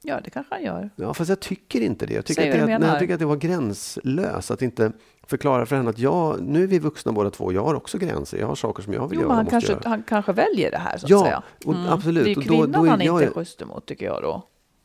[0.04, 0.90] Ja, det kanske han gör.
[0.96, 2.14] Ja, fast jag tycker inte det.
[2.14, 4.92] Jag tycker, Säg att det, nej, jag tycker att det var gränslöst att inte
[5.26, 8.38] förklara för henne att jag, nu är vi vuxna båda två, jag har också gränser,
[8.38, 9.82] jag har saker som jag vill Jo, göra men och han kanske, göra.
[9.88, 11.42] han kanske väljer det här, så att Ja, säga.
[11.66, 11.88] Mm.
[11.88, 12.24] absolut.
[12.24, 14.06] Det är Och ju då- kvinnan då är han jag- inte är schysst emot, tycker
[14.06, 14.42] jag då.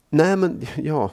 [0.09, 1.11] Nej, men ja.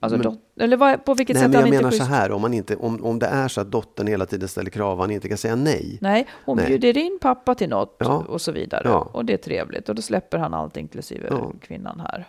[0.00, 2.12] Alltså, men, eller vad, på vilket nej, sätt men är han jag inte menar så
[2.12, 4.92] här, om, man inte, om, om det är så att dottern hela tiden ställer krav
[4.98, 5.98] och han inte kan säga nej.
[6.00, 6.66] Nej, hon Nej.
[6.66, 8.24] bjuder in pappa till något Ja.
[8.28, 8.82] och så vidare.
[8.84, 9.08] Ja.
[9.12, 9.88] Och det är trevligt.
[9.88, 11.52] Och då släpper han allt inklusive Ja.
[11.60, 12.28] kvinnan här.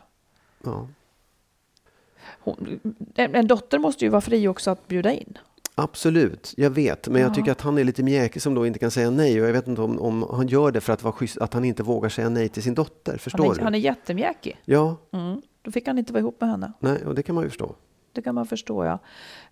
[2.40, 2.80] Hon,
[3.16, 5.38] en, en dotter måste ju vara fri också att bjuda in.
[5.76, 7.08] absolut, jag vet.
[7.08, 7.34] Men jag Ja.
[7.36, 9.42] tycker att han är lite mjäkig som då inte kan säga nej.
[9.42, 11.66] Och jag vet inte om, om han gör det för att vara schysst, att han
[11.66, 13.18] inte vågar säga nej till sin dotter.
[13.18, 13.64] Förstår Han är, du?
[13.64, 14.58] han är jättemjäkig.
[14.66, 15.42] Ja, Mm.
[15.64, 16.72] Då fick han inte vara ihop med henne.
[16.80, 17.76] nej, och det kan man ju förstå.
[18.12, 19.00] Det kan man förstå, ja.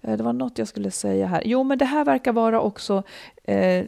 [0.02, 1.42] Eh, Det var något jag skulle säga här.
[1.46, 3.04] Jo, men det här verkar vara också
[3.44, 3.86] eh,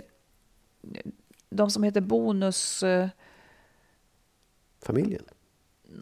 [1.49, 2.83] de som heter Bonus...
[2.83, 3.07] Eh,
[4.81, 5.23] Familjen,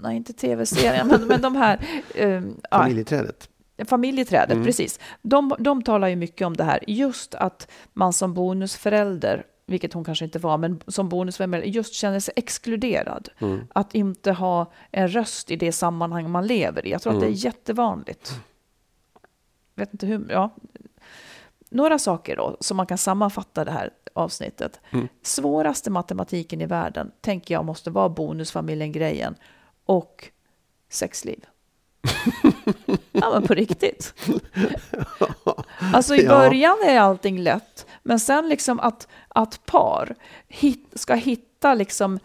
[0.02, 1.86] nej, inte tv-serien, men, men de här...
[2.16, 2.30] Eh,
[2.72, 3.50] ja, familjeträdet.
[3.86, 4.66] Familjeträdet, Mm.
[4.66, 5.00] precis.
[5.22, 10.04] De, de talar ju mycket om det här, just att man som bonusförälder, vilket hon
[10.04, 13.30] kanske inte var, men som bonusförälder just känner sig exkluderad.
[13.40, 13.68] Mm.
[13.74, 16.92] Att inte ha en röst i det sammanhang man lever i.
[16.92, 17.38] Jag tror att det Mm.
[17.38, 18.32] är jättevanligt.
[19.76, 20.50] Vet inte hur, ja.
[21.70, 24.80] Några saker då, som man kan sammanfatta det här avsnittet.
[24.92, 25.08] Mm.
[25.22, 29.36] Svåraste matematiken i världen, tänker jag, måste vara bonusfamiljen-grejen
[29.86, 30.30] och
[30.90, 31.46] sexliv.
[33.12, 34.14] ja, men på riktigt.
[35.94, 36.30] Alltså i Ja.
[36.30, 40.16] början är allting lätt, men sen liksom att, att par
[40.48, 42.20] hit, ska hitta liksom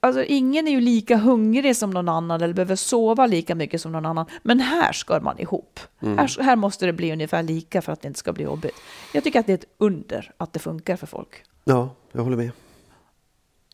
[0.00, 3.92] Alltså ingen är ju lika hungrig som någon annan eller behöver sova lika mycket som
[3.92, 4.26] någon annan.
[4.42, 5.80] Men här ska man ihop.
[6.02, 6.18] Mm.
[6.18, 8.74] Här, här måste det bli ungefär lika för att det inte ska bli jobbigt.
[9.14, 11.44] Jag tycker att det är ett under att det funkar för folk.
[11.64, 12.50] Ja, jag håller med.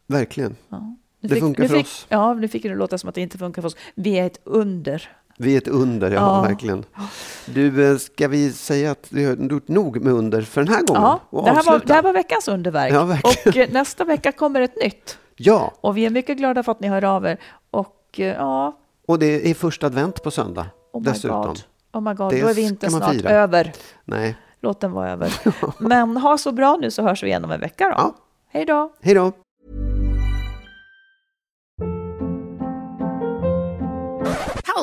[0.06, 0.56] Verkligen.
[0.68, 0.96] Ja.
[1.20, 2.06] Nu Det funkar för fick, oss.
[2.08, 3.76] Ja, nu fick det låta som att det inte funkar för oss.
[3.94, 5.10] Vi är ett under.
[5.38, 6.42] Vi är ett under, ja, Ja.
[6.42, 6.84] verkligen.
[7.46, 10.82] Du, eh, ska vi säga att vi har gjort nog med under för den här
[10.82, 11.02] gången?
[11.02, 12.92] Ja, det här, var, det här var veckans underverk.
[12.92, 13.48] Ja, verkligen.
[13.48, 15.18] och eh, nästa vecka kommer ett nytt.
[15.36, 17.38] Ja, Och vi är mycket glada för att ni hör av er.
[17.70, 18.78] Och eh, ja,
[19.08, 21.42] och det är första advent på söndag oh my dessutom.
[21.46, 21.60] god.
[21.92, 23.30] Oh my god, Det då är vi inte snart fira.
[23.30, 23.72] över.
[24.04, 25.34] Nej, Låt den vara över.
[25.78, 27.90] Men ha så bra nu så hörs vi igen om en vecka då.
[27.96, 28.14] Ja.
[28.48, 28.92] Hej då!
[29.02, 29.32] hej då!